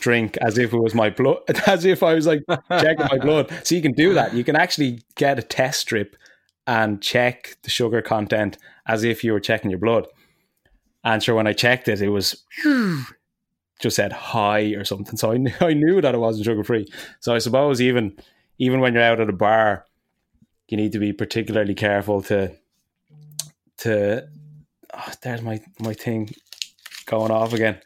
drink 0.00 0.36
as 0.38 0.56
if 0.58 0.72
it 0.72 0.78
was 0.78 0.94
my 0.94 1.10
blood, 1.10 1.38
as 1.66 1.84
if 1.84 2.02
I 2.02 2.14
was 2.14 2.26
like 2.26 2.42
checking 2.70 3.06
my 3.10 3.18
blood. 3.18 3.52
So 3.64 3.74
you 3.74 3.82
can 3.82 3.92
do 3.92 4.14
that. 4.14 4.34
You 4.34 4.44
can 4.44 4.56
actually 4.56 5.02
get 5.16 5.38
a 5.38 5.42
test 5.42 5.80
strip 5.80 6.16
and 6.66 7.02
check 7.02 7.56
the 7.62 7.70
sugar 7.70 8.00
content 8.00 8.56
as 8.86 9.04
if 9.04 9.22
you 9.22 9.32
were 9.32 9.40
checking 9.40 9.70
your 9.70 9.80
blood. 9.80 10.06
And 11.02 11.22
sure, 11.22 11.34
when 11.34 11.46
I 11.46 11.52
checked 11.52 11.88
it, 11.88 12.00
it 12.00 12.08
was 12.08 12.42
just 13.80 13.96
said 13.96 14.12
high 14.12 14.74
or 14.74 14.84
something. 14.84 15.16
So 15.16 15.32
I 15.32 15.36
knew, 15.36 15.52
I 15.60 15.74
knew 15.74 16.00
that 16.00 16.14
it 16.14 16.18
wasn't 16.18 16.46
sugar 16.46 16.64
free. 16.64 16.86
So 17.20 17.34
I 17.34 17.38
suppose 17.38 17.80
even 17.80 18.16
even 18.58 18.80
when 18.80 18.94
you're 18.94 19.02
out 19.02 19.20
at 19.20 19.28
a 19.28 19.32
bar 19.32 19.84
you 20.68 20.76
need 20.76 20.92
to 20.92 20.98
be 20.98 21.12
particularly 21.12 21.74
careful 21.74 22.22
to 22.22 22.54
to 23.78 24.28
oh, 24.92 25.12
there's 25.22 25.42
my 25.42 25.60
my 25.80 25.94
thing 25.94 26.30
going 27.06 27.30
off 27.30 27.52
again. 27.52 27.80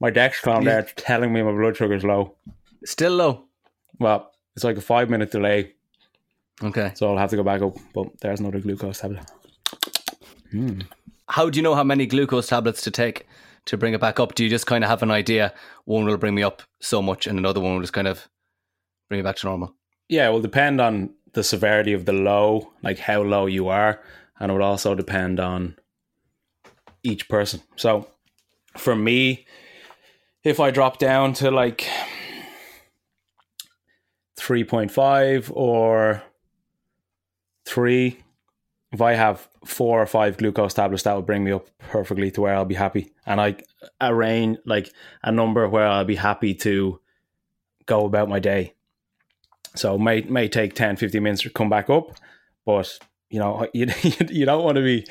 My 0.00 0.10
Dexcom 0.10 0.64
there 0.64 0.82
telling 0.96 1.32
me 1.32 1.42
my 1.42 1.52
blood 1.52 1.76
sugar's 1.76 2.04
low. 2.04 2.36
Still 2.84 3.12
low. 3.12 3.44
Well, 3.98 4.30
it's 4.56 4.64
like 4.64 4.76
a 4.76 4.80
five 4.80 5.10
minute 5.10 5.30
delay. 5.30 5.74
Okay. 6.62 6.92
So 6.94 7.10
I'll 7.10 7.18
have 7.18 7.30
to 7.30 7.36
go 7.36 7.42
back 7.42 7.62
up. 7.62 7.76
But 7.94 8.20
there's 8.20 8.40
another 8.40 8.60
glucose 8.60 9.00
tablet. 9.00 9.30
Hmm. 10.50 10.80
How 11.28 11.48
do 11.48 11.58
you 11.58 11.62
know 11.62 11.74
how 11.74 11.84
many 11.84 12.06
glucose 12.06 12.48
tablets 12.48 12.82
to 12.82 12.90
take 12.90 13.26
to 13.66 13.76
bring 13.76 13.94
it 13.94 14.00
back 14.00 14.18
up? 14.18 14.34
Do 14.34 14.42
you 14.42 14.50
just 14.50 14.66
kind 14.66 14.82
of 14.82 14.90
have 14.90 15.02
an 15.02 15.10
idea? 15.10 15.54
One 15.84 16.04
will 16.04 16.16
bring 16.16 16.34
me 16.34 16.42
up 16.42 16.62
so 16.80 17.00
much, 17.00 17.26
and 17.26 17.38
another 17.38 17.60
one 17.60 17.74
will 17.74 17.80
just 17.80 17.92
kind 17.92 18.08
of 18.08 18.28
bring 19.08 19.20
it 19.20 19.24
back 19.24 19.36
to 19.36 19.46
normal. 19.46 19.74
Yeah, 20.08 20.28
it 20.28 20.32
will 20.32 20.40
depend 20.40 20.80
on 20.80 21.10
the 21.32 21.44
severity 21.44 21.92
of 21.92 22.04
the 22.04 22.12
low, 22.12 22.72
like 22.82 22.98
how 22.98 23.22
low 23.22 23.46
you 23.46 23.68
are, 23.68 24.02
and 24.40 24.50
it 24.50 24.54
would 24.54 24.62
also 24.62 24.94
depend 24.94 25.38
on 25.38 25.76
each 27.02 27.28
person. 27.28 27.60
So 27.76 28.08
for 28.76 28.96
me, 28.96 29.46
if 30.42 30.58
I 30.58 30.70
drop 30.70 30.98
down 30.98 31.34
to 31.34 31.50
like 31.50 31.86
3.5 34.38 35.52
or 35.54 36.22
3, 37.66 38.18
if 38.92 39.00
I 39.00 39.12
have 39.12 39.46
four 39.64 40.02
or 40.02 40.06
five 40.06 40.38
glucose 40.38 40.74
tablets, 40.74 41.04
that 41.04 41.14
will 41.14 41.22
bring 41.22 41.44
me 41.44 41.52
up 41.52 41.68
perfectly 41.78 42.30
to 42.32 42.40
where 42.40 42.54
I'll 42.54 42.64
be 42.64 42.74
happy. 42.74 43.12
And 43.26 43.40
I 43.40 43.56
arrange 44.00 44.58
like 44.64 44.90
a 45.22 45.30
number 45.30 45.68
where 45.68 45.86
I'll 45.86 46.04
be 46.04 46.16
happy 46.16 46.54
to 46.54 47.00
go 47.86 48.04
about 48.04 48.28
my 48.28 48.40
day. 48.40 48.74
So 49.76 49.96
may 49.96 50.22
may 50.22 50.48
take 50.48 50.74
10, 50.74 50.96
15 50.96 51.22
minutes 51.22 51.42
to 51.42 51.50
come 51.50 51.68
back 51.68 51.88
up, 51.88 52.18
but 52.66 52.98
you 53.30 53.38
know 53.38 53.66
you 53.74 53.86
you 54.28 54.44
don't 54.44 54.64
want 54.64 54.76
to 54.76 54.82
be 54.82 55.06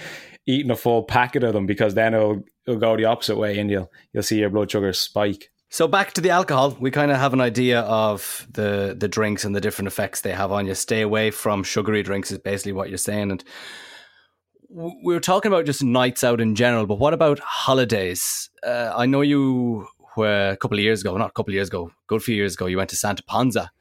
eating 0.45 0.71
a 0.71 0.75
full 0.75 1.03
packet 1.03 1.43
of 1.43 1.53
them 1.53 1.65
because 1.65 1.93
then 1.93 2.13
it'll 2.13 2.43
it'll 2.65 2.79
go 2.79 2.95
the 2.95 3.05
opposite 3.05 3.38
way 3.38 3.60
and 3.60 3.69
you'll 3.69 3.91
you'll 4.13 4.23
see 4.23 4.39
your 4.39 4.49
blood 4.49 4.71
sugar 4.71 4.93
spike. 4.93 5.51
So 5.71 5.88
back 5.88 6.13
to 6.13 6.21
the 6.21 6.32
alcohol, 6.32 6.75
we 6.79 6.89
kind 6.89 7.12
of 7.12 7.17
have 7.17 7.34
an 7.34 7.41
idea 7.41 7.82
of 7.82 8.47
the 8.51 8.95
the 8.97 9.08
drinks 9.08 9.45
and 9.45 9.55
the 9.55 9.62
different 9.62 9.88
effects 9.88 10.21
they 10.21 10.34
have 10.34 10.51
on 10.51 10.65
you. 10.65 10.73
Stay 10.75 11.01
away 11.01 11.32
from 11.32 11.63
sugary 11.63 12.03
drinks 12.03 12.32
is 12.32 12.39
basically 12.39 12.73
what 12.73 12.89
you're 12.89 12.97
saying, 12.97 13.32
and 13.32 13.43
we 14.69 15.13
were 15.13 15.19
talking 15.19 15.51
about 15.51 15.65
just 15.65 15.84
nights 15.84 16.23
out 16.23 16.41
in 16.41 16.55
general. 16.55 16.86
But 16.86 16.99
what 16.99 17.13
about 17.13 17.39
holidays? 17.39 18.49
Uh, 18.63 18.93
I 18.95 19.05
know 19.05 19.21
you 19.21 19.88
were 20.15 20.49
a 20.49 20.58
couple 20.58 20.77
of 20.77 20.84
years 20.84 21.01
ago, 21.01 21.17
not 21.17 21.29
a 21.29 21.34
couple 21.34 21.51
of 21.51 21.55
years 21.55 21.69
ago, 21.69 21.91
good 22.08 22.21
few 22.21 22.36
years 22.36 22.53
ago, 22.53 22.67
you 22.67 22.77
went 22.77 22.89
to 22.91 22.95
Santa 22.95 23.23
Ponsa 23.23 23.71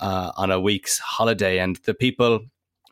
uh, 0.00 0.32
on 0.36 0.50
a 0.50 0.60
week's 0.60 0.98
holiday. 0.98 1.58
And 1.58 1.76
the 1.84 1.94
people, 1.94 2.40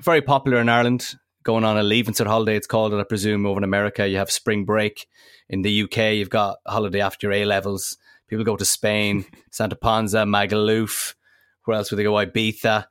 very 0.03 0.23
popular 0.23 0.59
in 0.59 0.69
Ireland, 0.69 1.15
going 1.43 1.65
on 1.65 1.79
a 1.79 1.83
Leaving 1.83 2.15
Cert 2.15 2.27
holiday, 2.27 2.57
it's 2.57 2.67
called, 2.67 2.93
and 2.93 3.01
I 3.01 3.05
presume 3.05 3.47
over 3.47 3.61
in 3.61 3.65
America, 3.65 4.07
you 4.07 4.19
have 4.19 4.31
spring 4.31 4.65
break. 4.65 5.07
In 5.49 5.63
the 5.63 5.83
UK, 5.85 6.15
you've 6.15 6.29
got 6.29 6.59
holiday 6.67 7.01
after 7.01 7.29
your 7.29 7.33
A 7.33 7.45
levels. 7.45 7.97
People 8.27 8.45
go 8.45 8.57
to 8.57 8.65
Spain, 8.65 9.25
Santa 9.53 9.77
Ponsa, 9.77 10.19
Magaluf. 10.19 11.15
Where 11.65 11.77
else 11.77 11.91
would 11.91 11.99
they 11.99 12.03
go? 12.03 12.15
Ibiza. 12.15 12.87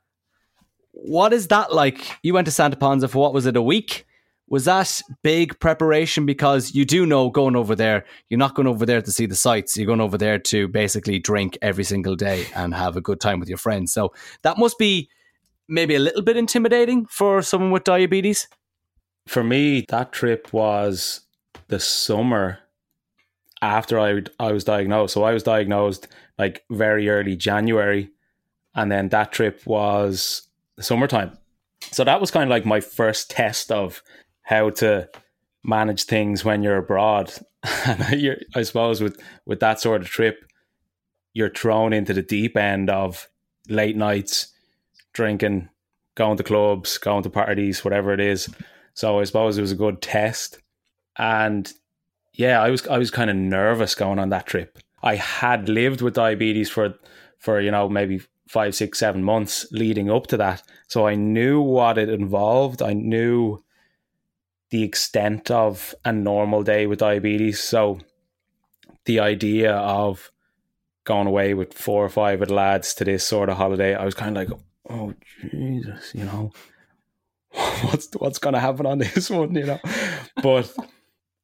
What 0.92 1.34
is 1.34 1.48
that 1.48 1.72
like? 1.72 2.00
You 2.22 2.32
went 2.32 2.46
to 2.46 2.50
Santa 2.50 2.76
Ponsa 2.76 3.08
for 3.08 3.18
what 3.18 3.34
was 3.34 3.44
it, 3.44 3.56
a 3.56 3.62
week? 3.62 4.06
Was 4.48 4.64
that 4.64 5.02
big 5.22 5.58
preparation? 5.60 6.24
Because 6.24 6.74
you 6.74 6.84
do 6.84 7.04
know 7.04 7.28
going 7.28 7.56
over 7.56 7.74
there, 7.74 8.06
you're 8.28 8.38
not 8.38 8.54
going 8.54 8.68
over 8.68 8.86
there 8.86 9.02
to 9.02 9.10
see 9.10 9.26
the 9.26 9.34
sights. 9.34 9.76
You're 9.76 9.86
going 9.86 10.00
over 10.00 10.16
there 10.16 10.38
to 10.38 10.68
basically 10.68 11.18
drink 11.18 11.58
every 11.60 11.84
single 11.84 12.16
day 12.16 12.46
and 12.54 12.72
have 12.72 12.96
a 12.96 13.00
good 13.02 13.20
time 13.20 13.40
with 13.40 13.48
your 13.48 13.58
friends. 13.58 13.92
So 13.92 14.14
that 14.42 14.56
must 14.56 14.78
be 14.78 15.10
maybe 15.68 15.94
a 15.94 16.00
little 16.00 16.22
bit 16.22 16.36
intimidating 16.36 17.06
for 17.06 17.42
someone 17.42 17.70
with 17.70 17.84
diabetes. 17.84 18.48
For 19.26 19.42
me, 19.42 19.84
that 19.88 20.12
trip 20.12 20.52
was 20.52 21.22
the 21.68 21.80
summer 21.80 22.60
after 23.62 23.98
I 23.98 24.22
I 24.38 24.52
was 24.52 24.64
diagnosed. 24.64 25.14
So 25.14 25.24
I 25.24 25.32
was 25.32 25.42
diagnosed 25.42 26.08
like 26.38 26.64
very 26.70 27.08
early 27.08 27.36
January, 27.36 28.10
and 28.74 28.90
then 28.90 29.08
that 29.08 29.32
trip 29.32 29.62
was 29.66 30.48
the 30.76 30.82
summertime. 30.82 31.36
So 31.92 32.04
that 32.04 32.20
was 32.20 32.30
kind 32.30 32.44
of 32.44 32.50
like 32.50 32.66
my 32.66 32.80
first 32.80 33.30
test 33.30 33.72
of 33.72 34.02
how 34.42 34.70
to 34.70 35.08
manage 35.64 36.04
things 36.04 36.44
when 36.44 36.62
you're 36.62 36.78
abroad. 36.78 37.32
And 37.84 38.20
you're, 38.20 38.36
I 38.54 38.62
suppose 38.62 39.00
with 39.00 39.20
with 39.44 39.58
that 39.60 39.80
sort 39.80 40.02
of 40.02 40.08
trip, 40.08 40.44
you're 41.34 41.50
thrown 41.50 41.92
into 41.92 42.12
the 42.14 42.22
deep 42.22 42.56
end 42.56 42.88
of 42.90 43.28
late 43.68 43.96
nights, 43.96 44.54
drinking, 45.16 45.68
going 46.14 46.36
to 46.36 46.42
clubs, 46.42 46.98
going 46.98 47.22
to 47.24 47.30
parties, 47.30 47.84
whatever 47.84 48.12
it 48.12 48.20
is. 48.20 48.48
So 48.94 49.18
I 49.20 49.24
suppose 49.24 49.58
it 49.58 49.62
was 49.62 49.72
a 49.72 49.76
good 49.76 50.00
test. 50.00 50.58
And 51.16 51.70
yeah, 52.34 52.60
I 52.60 52.70
was 52.70 52.86
I 52.86 52.98
was 52.98 53.10
kind 53.10 53.30
of 53.30 53.36
nervous 53.36 53.94
going 53.94 54.18
on 54.18 54.28
that 54.28 54.46
trip. 54.46 54.78
I 55.02 55.16
had 55.16 55.68
lived 55.68 56.02
with 56.02 56.14
diabetes 56.14 56.70
for 56.70 56.94
for 57.38 57.60
you 57.60 57.70
know 57.70 57.88
maybe 57.88 58.20
five, 58.48 58.74
six, 58.74 58.98
seven 58.98 59.24
months 59.24 59.66
leading 59.72 60.10
up 60.10 60.28
to 60.28 60.36
that, 60.36 60.62
so 60.86 61.06
I 61.06 61.14
knew 61.14 61.60
what 61.60 61.98
it 61.98 62.08
involved. 62.08 62.82
I 62.82 62.92
knew 62.92 63.58
the 64.70 64.82
extent 64.82 65.50
of 65.50 65.94
a 66.04 66.12
normal 66.12 66.62
day 66.62 66.86
with 66.86 66.98
diabetes. 66.98 67.62
So 67.62 67.98
the 69.04 69.20
idea 69.20 69.72
of 69.74 70.30
going 71.04 71.26
away 71.26 71.54
with 71.54 71.72
four 71.72 72.04
or 72.04 72.08
five 72.08 72.42
of 72.42 72.48
the 72.48 72.54
lads 72.54 72.92
to 72.94 73.04
this 73.04 73.24
sort 73.24 73.48
of 73.48 73.56
holiday, 73.56 73.94
I 73.94 74.04
was 74.04 74.14
kind 74.14 74.36
of 74.36 74.48
like, 74.48 74.60
oh 74.88 75.14
Jesus, 75.40 76.14
you 76.14 76.24
know, 76.24 76.52
what's 77.82 78.08
what's 78.18 78.38
going 78.38 78.54
to 78.54 78.60
happen 78.60 78.86
on 78.86 78.98
this 78.98 79.30
one, 79.30 79.54
you 79.54 79.66
know? 79.66 79.80
But 80.42 80.74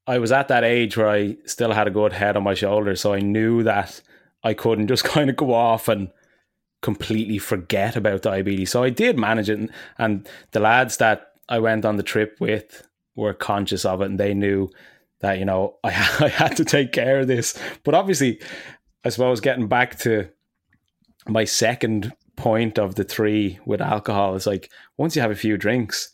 I 0.06 0.18
was 0.18 0.32
at 0.32 0.48
that 0.48 0.64
age 0.64 0.96
where 0.96 1.08
I 1.08 1.36
still 1.46 1.72
had 1.72 1.86
a 1.86 1.92
good 1.92 2.12
head 2.12 2.36
on 2.36 2.42
my 2.42 2.54
shoulders, 2.54 3.00
so 3.00 3.12
I 3.12 3.20
knew 3.20 3.62
that 3.62 4.00
I 4.42 4.54
couldn't 4.54 4.88
just 4.88 5.04
kind 5.14 5.30
of 5.30 5.36
go 5.36 5.54
off 5.54 5.88
and 5.88 6.10
completely 6.80 7.38
forget 7.38 7.96
about 7.96 8.22
diabetes. 8.22 8.70
So 8.70 8.82
I 8.82 8.90
did 8.90 9.18
manage 9.18 9.48
it, 9.48 9.58
and, 9.58 9.70
and 9.98 10.28
the 10.50 10.60
lads 10.60 10.96
that 10.98 11.32
I 11.48 11.58
went 11.58 11.84
on 11.84 11.96
the 11.96 12.02
trip 12.02 12.36
with 12.40 12.86
were 13.14 13.34
conscious 13.34 13.84
of 13.84 14.00
it 14.00 14.06
and 14.06 14.18
they 14.18 14.34
knew 14.34 14.70
that 15.20 15.38
you 15.38 15.44
know 15.44 15.76
I, 15.84 15.90
I 16.20 16.28
had 16.28 16.56
to 16.56 16.64
take 16.64 16.92
care 16.92 17.20
of 17.20 17.26
this 17.26 17.58
but 17.84 17.94
obviously 17.94 18.40
i 19.04 19.08
suppose 19.08 19.40
getting 19.40 19.68
back 19.68 19.98
to 20.00 20.28
my 21.28 21.44
second 21.44 22.12
point 22.42 22.76
of 22.76 22.96
the 22.96 23.04
three 23.04 23.60
with 23.64 23.80
alcohol 23.80 24.34
is 24.34 24.48
like 24.48 24.68
once 24.96 25.14
you 25.14 25.22
have 25.22 25.30
a 25.30 25.36
few 25.36 25.56
drinks 25.56 26.12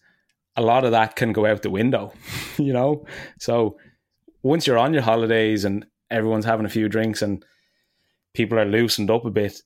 a 0.58 0.60
lot 0.60 0.84
of 0.84 0.90
that 0.90 1.16
can 1.16 1.32
go 1.32 1.46
out 1.46 1.62
the 1.62 1.70
window 1.70 2.12
you 2.58 2.70
know? 2.70 3.06
So 3.38 3.78
once 4.42 4.66
you're 4.66 4.76
on 4.76 4.92
your 4.92 5.00
holidays 5.00 5.64
and 5.64 5.86
everyone's 6.10 6.44
having 6.44 6.66
a 6.66 6.68
few 6.68 6.86
drinks 6.90 7.22
and 7.22 7.42
people 8.34 8.58
are 8.58 8.66
loosened 8.66 9.10
up 9.10 9.24
a 9.24 9.30
bit 9.30 9.62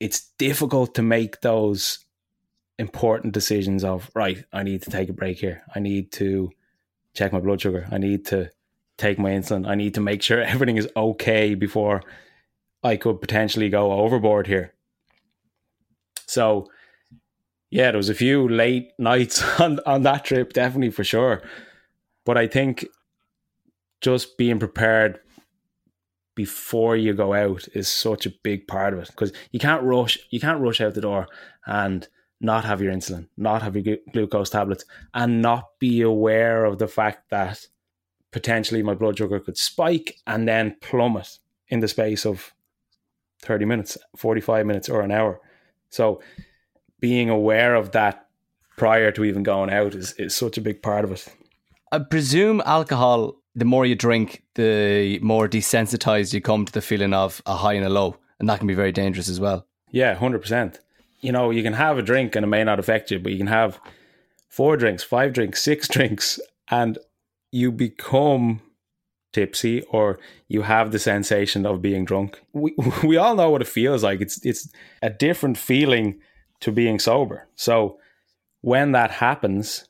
it's 0.00 0.32
difficult 0.36 0.94
to 0.96 1.02
make 1.02 1.40
those 1.40 1.98
important 2.78 3.32
decisions 3.32 3.84
of 3.84 4.10
right 4.14 4.44
i 4.52 4.62
need 4.62 4.82
to 4.82 4.90
take 4.90 5.08
a 5.08 5.14
break 5.14 5.38
here. 5.38 5.62
I 5.74 5.80
need 5.80 6.12
to 6.12 6.50
check 7.14 7.32
my 7.32 7.40
blood 7.40 7.62
sugar. 7.62 7.88
I 7.90 7.96
need 7.96 8.26
to 8.26 8.50
take 8.98 9.18
my 9.18 9.30
insulin. 9.30 9.66
I 9.66 9.76
need 9.76 9.94
to 9.94 10.02
make 10.02 10.20
sure 10.22 10.42
everything 10.54 10.76
is 10.76 10.90
okay 10.94 11.54
before 11.54 12.02
i 12.82 12.96
could 12.96 13.22
potentially 13.22 13.70
go 13.70 13.92
overboard 13.92 14.46
here 14.46 14.74
so 16.34 16.68
yeah 17.70 17.90
there 17.90 17.96
was 17.96 18.08
a 18.08 18.14
few 18.14 18.48
late 18.48 18.92
nights 18.98 19.42
on, 19.60 19.80
on 19.86 20.02
that 20.02 20.24
trip 20.24 20.52
definitely 20.52 20.90
for 20.90 21.04
sure 21.04 21.42
but 22.24 22.36
i 22.36 22.46
think 22.46 22.84
just 24.00 24.36
being 24.36 24.58
prepared 24.58 25.20
before 26.34 26.96
you 26.96 27.14
go 27.14 27.32
out 27.32 27.66
is 27.74 27.88
such 27.88 28.26
a 28.26 28.34
big 28.42 28.66
part 28.66 28.92
of 28.92 28.98
it 28.98 29.08
because 29.08 29.32
you 29.52 29.60
can't 29.60 29.82
rush 29.82 30.18
you 30.30 30.40
can't 30.40 30.60
rush 30.60 30.80
out 30.80 30.94
the 30.94 31.00
door 31.00 31.26
and 31.66 32.08
not 32.44 32.64
have 32.64 32.82
your 32.82 32.92
insulin, 32.92 33.26
not 33.36 33.62
have 33.62 33.76
your 33.76 33.96
glucose 34.12 34.50
tablets, 34.50 34.84
and 35.14 35.40
not 35.40 35.78
be 35.78 36.02
aware 36.02 36.64
of 36.64 36.78
the 36.78 36.86
fact 36.86 37.30
that 37.30 37.66
potentially 38.30 38.82
my 38.82 38.94
blood 38.94 39.16
sugar 39.16 39.40
could 39.40 39.56
spike 39.56 40.16
and 40.26 40.46
then 40.46 40.76
plummet 40.80 41.38
in 41.68 41.80
the 41.80 41.88
space 41.88 42.26
of 42.26 42.52
30 43.42 43.64
minutes, 43.64 43.96
45 44.16 44.66
minutes, 44.66 44.88
or 44.88 45.00
an 45.00 45.10
hour. 45.10 45.40
So 45.94 46.20
being 47.00 47.30
aware 47.30 47.74
of 47.74 47.92
that 47.92 48.26
prior 48.76 49.12
to 49.12 49.24
even 49.24 49.42
going 49.42 49.70
out 49.70 49.94
is, 49.94 50.12
is 50.18 50.34
such 50.34 50.58
a 50.58 50.60
big 50.60 50.82
part 50.82 51.04
of 51.04 51.12
it. 51.12 51.28
I 51.92 52.00
presume 52.00 52.60
alcohol, 52.66 53.36
the 53.54 53.64
more 53.64 53.86
you 53.86 53.94
drink, 53.94 54.42
the 54.54 55.18
more 55.20 55.48
desensitized 55.48 56.32
you 56.32 56.40
come 56.40 56.64
to 56.64 56.72
the 56.72 56.82
feeling 56.82 57.14
of 57.14 57.40
a 57.46 57.54
high 57.54 57.74
and 57.74 57.84
a 57.84 57.90
low. 57.90 58.16
And 58.40 58.48
that 58.48 58.58
can 58.58 58.66
be 58.66 58.74
very 58.74 58.92
dangerous 58.92 59.28
as 59.28 59.38
well. 59.38 59.66
Yeah, 59.92 60.16
100% 60.16 60.78
you 61.24 61.32
know, 61.32 61.50
you 61.50 61.62
can 61.62 61.72
have 61.72 61.96
a 61.96 62.02
drink 62.02 62.36
and 62.36 62.44
it 62.44 62.48
may 62.48 62.62
not 62.62 62.78
affect 62.78 63.10
you, 63.10 63.18
but 63.18 63.32
you 63.32 63.38
can 63.38 63.46
have 63.46 63.80
four 64.50 64.76
drinks, 64.76 65.02
five 65.02 65.32
drinks, 65.32 65.62
six 65.70 65.88
drinks, 65.88 66.38
and 66.70 66.98
you 67.50 67.72
become 67.72 68.60
tipsy 69.34 69.82
or 69.90 70.18
you 70.48 70.62
have 70.62 70.90
the 70.90 70.98
sensation 70.98 71.66
of 71.66 71.82
being 71.82 72.04
drunk. 72.04 72.40
We 72.52 72.74
we 73.04 73.16
all 73.16 73.34
know 73.34 73.50
what 73.50 73.60
it 73.60 73.68
feels 73.68 74.02
like. 74.02 74.20
It's 74.20 74.44
it's 74.44 74.68
a 75.02 75.10
different 75.10 75.58
feeling 75.58 76.20
to 76.60 76.72
being 76.72 76.98
sober. 76.98 77.46
So 77.56 77.98
when 78.62 78.92
that 78.92 79.10
happens, 79.10 79.88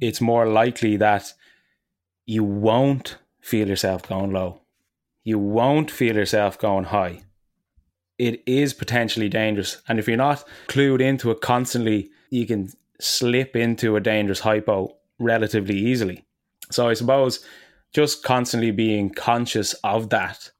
it's 0.00 0.20
more 0.20 0.46
likely 0.46 0.96
that 0.96 1.32
you 2.24 2.42
won't 2.42 3.18
feel 3.42 3.68
yourself 3.68 4.08
going 4.08 4.32
low. 4.32 4.62
You 5.24 5.38
won't 5.38 5.90
feel 5.90 6.16
yourself 6.16 6.58
going 6.58 6.84
high 6.84 7.24
it 8.18 8.42
is 8.46 8.74
potentially 8.74 9.28
dangerous. 9.28 9.82
And 9.88 9.98
if 9.98 10.06
you're 10.06 10.16
not 10.16 10.44
clued 10.68 11.00
into 11.00 11.30
it 11.30 11.40
constantly, 11.40 12.10
you 12.30 12.46
can 12.46 12.70
slip 13.00 13.56
into 13.56 13.96
a 13.96 14.00
dangerous 14.00 14.40
hypo 14.40 14.96
relatively 15.18 15.76
easily. 15.76 16.24
So 16.70 16.88
I 16.88 16.94
suppose 16.94 17.44
just 17.94 18.22
constantly 18.22 18.70
being 18.70 19.08
conscious 19.10 19.72
of 19.84 20.10
that 20.10 20.50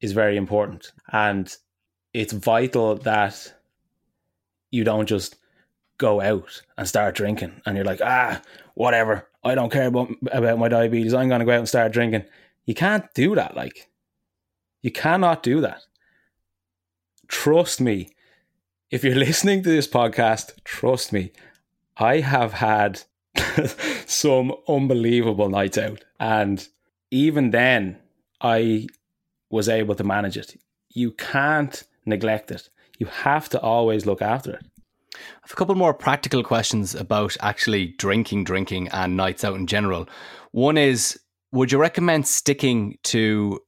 is 0.00 0.12
very 0.12 0.36
important. 0.36 0.92
And 1.12 1.54
it's 2.12 2.32
vital 2.32 2.96
that 2.96 3.54
you 4.70 4.84
don't 4.84 5.06
just 5.06 5.36
go 5.98 6.20
out 6.20 6.62
and 6.76 6.86
start 6.86 7.14
drinking 7.14 7.60
and 7.66 7.76
you're 7.76 7.84
like, 7.84 8.00
ah, 8.04 8.40
whatever. 8.74 9.28
I 9.42 9.54
don't 9.54 9.72
care 9.72 9.86
about, 9.86 10.10
about 10.30 10.58
my 10.58 10.68
diabetes. 10.68 11.14
I'm 11.14 11.28
going 11.28 11.40
to 11.40 11.46
go 11.46 11.52
out 11.52 11.60
and 11.60 11.68
start 11.68 11.92
drinking. 11.92 12.24
You 12.66 12.74
can't 12.74 13.12
do 13.14 13.34
that. 13.34 13.56
Like, 13.56 13.88
you 14.82 14.92
cannot 14.92 15.42
do 15.42 15.60
that 15.62 15.82
trust 17.28 17.80
me, 17.80 18.10
if 18.90 19.04
you're 19.04 19.14
listening 19.26 19.62
to 19.62 19.68
this 19.68 19.88
podcast, 19.88 20.52
trust 20.64 21.12
me, 21.12 21.32
I 21.96 22.20
have 22.20 22.54
had 22.54 23.02
some 24.06 24.52
unbelievable 24.68 25.48
nights 25.48 25.78
out. 25.78 26.04
And 26.18 26.66
even 27.10 27.50
then, 27.50 27.98
I 28.40 28.86
was 29.50 29.68
able 29.68 29.94
to 29.94 30.04
manage 30.04 30.36
it. 30.36 30.56
You 30.90 31.12
can't 31.12 31.82
neglect 32.04 32.50
it. 32.50 32.68
You 32.98 33.06
have 33.06 33.48
to 33.50 33.60
always 33.60 34.06
look 34.06 34.22
after 34.22 34.52
it. 34.52 34.66
I 35.14 35.18
have 35.42 35.52
a 35.52 35.56
couple 35.56 35.74
more 35.74 35.94
practical 35.94 36.42
questions 36.42 36.94
about 36.94 37.36
actually 37.40 37.88
drinking, 37.98 38.44
drinking, 38.44 38.88
and 38.88 39.16
nights 39.16 39.44
out 39.44 39.56
in 39.56 39.66
general. 39.66 40.08
One 40.52 40.76
is 40.76 41.18
Would 41.52 41.72
you 41.72 41.78
recommend 41.78 42.26
sticking 42.26 42.98
to 43.04 43.60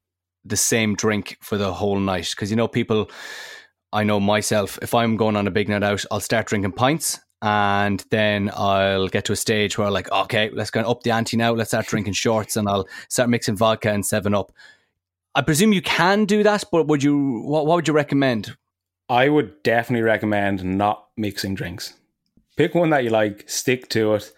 the 0.45 0.57
same 0.57 0.95
drink 0.95 1.37
for 1.41 1.57
the 1.57 1.73
whole 1.73 1.99
night 1.99 2.31
because 2.31 2.51
you 2.51 2.57
know 2.57 2.69
people 2.69 3.11
I 3.93 4.05
know 4.05 4.21
myself 4.21 4.79
if 4.83 4.95
I'm 4.95 5.17
going 5.17 5.37
on 5.37 5.47
a 5.47 5.51
big 5.51 5.69
night 5.69 5.83
out 5.83 6.05
I'll 6.11 6.21
start 6.21 6.47
drinking 6.47 6.73
pints 6.73 7.21
and 7.43 8.05
then 8.11 8.51
I'll 8.55 9.09
get 9.09 9.25
to 9.27 9.33
a 9.33 9.37
stage 9.37 9.79
where 9.79 9.87
I'm 9.87 9.93
like 9.93 10.11
okay 10.11 10.51
let's 10.51 10.71
go 10.71 10.81
up 10.81 11.03
the 11.03 11.11
ante 11.11 11.37
now. 11.37 11.53
Let's 11.53 11.71
start 11.71 11.87
drinking 11.87 12.13
shorts 12.25 12.57
and 12.57 12.69
I'll 12.69 12.89
start 13.09 13.31
mixing 13.31 13.57
vodka 13.57 13.91
and 13.91 14.05
7 14.05 14.35
up. 14.35 14.53
I 15.35 15.43
presume 15.43 15.73
you 15.73 15.83
can 15.83 16.25
do 16.25 16.43
that 16.43 16.65
but 16.71 16.87
would 16.87 17.03
you 17.03 17.43
what, 17.45 17.67
what 17.67 17.77
would 17.77 17.89
you 17.89 17.95
recommend? 17.95 18.57
I 19.09 19.29
would 19.29 19.63
definitely 19.63 20.03
recommend 20.03 20.65
not 20.65 21.09
mixing 21.17 21.55
drinks. 21.55 21.95
Pick 22.57 22.75
one 22.75 22.91
that 22.91 23.05
you 23.05 23.11
like 23.11 23.49
stick 23.49 23.89
to 23.91 24.15
it. 24.15 24.33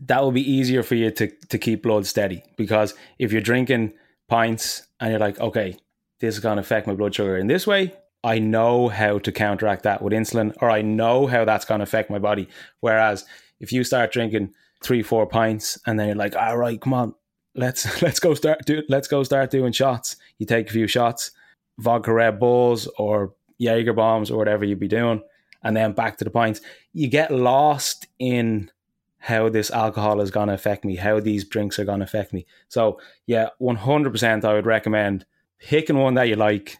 That 0.00 0.22
will 0.22 0.32
be 0.32 0.48
easier 0.48 0.82
for 0.82 0.94
you 0.94 1.10
to 1.12 1.28
to 1.48 1.58
keep 1.58 1.82
blood 1.82 2.06
steady 2.06 2.42
because 2.56 2.94
if 3.18 3.32
you're 3.32 3.40
drinking 3.40 3.94
pints 4.28 4.86
and 5.00 5.10
you're 5.10 5.18
like, 5.18 5.40
okay, 5.40 5.76
this 6.20 6.34
is 6.34 6.40
going 6.40 6.56
to 6.56 6.60
affect 6.60 6.86
my 6.86 6.94
blood 6.94 7.14
sugar 7.14 7.36
in 7.36 7.46
this 7.46 7.66
way. 7.66 7.94
I 8.24 8.38
know 8.38 8.88
how 8.88 9.18
to 9.20 9.32
counteract 9.32 9.84
that 9.84 10.02
with 10.02 10.12
insulin, 10.12 10.54
or 10.60 10.70
I 10.70 10.82
know 10.82 11.26
how 11.26 11.44
that's 11.44 11.64
going 11.64 11.78
to 11.78 11.84
affect 11.84 12.10
my 12.10 12.18
body. 12.18 12.48
Whereas 12.80 13.24
if 13.60 13.72
you 13.72 13.84
start 13.84 14.12
drinking 14.12 14.54
three, 14.82 15.02
four 15.02 15.26
pints, 15.26 15.78
and 15.86 15.98
then 15.98 16.08
you're 16.08 16.16
like, 16.16 16.36
all 16.36 16.56
right, 16.56 16.80
come 16.80 16.94
on, 16.94 17.14
let's 17.54 18.02
let's 18.02 18.20
go 18.20 18.34
start 18.34 18.64
do 18.66 18.82
let's 18.88 19.08
go 19.08 19.22
start 19.22 19.50
doing 19.50 19.72
shots. 19.72 20.16
You 20.38 20.46
take 20.46 20.68
a 20.68 20.72
few 20.72 20.86
shots, 20.86 21.30
vodka 21.78 22.12
Red 22.12 22.38
Bulls 22.38 22.88
or 22.98 23.34
Jaeger 23.58 23.92
bombs 23.92 24.30
or 24.30 24.38
whatever 24.38 24.64
you'd 24.64 24.80
be 24.80 24.88
doing, 24.88 25.22
and 25.62 25.76
then 25.76 25.92
back 25.92 26.18
to 26.18 26.24
the 26.24 26.30
pints. 26.30 26.60
You 26.92 27.08
get 27.08 27.32
lost 27.32 28.06
in 28.18 28.70
how 29.18 29.48
this 29.48 29.70
alcohol 29.70 30.20
is 30.20 30.30
going 30.30 30.48
to 30.48 30.54
affect 30.54 30.84
me, 30.84 30.96
how 30.96 31.20
these 31.20 31.44
drinks 31.44 31.78
are 31.78 31.84
going 31.84 31.98
to 31.98 32.04
affect 32.04 32.32
me. 32.32 32.46
So, 32.68 33.00
yeah, 33.26 33.48
100% 33.60 34.44
I 34.44 34.52
would 34.54 34.66
recommend 34.66 35.26
picking 35.58 35.98
one 35.98 36.14
that 36.14 36.28
you 36.28 36.36
like, 36.36 36.78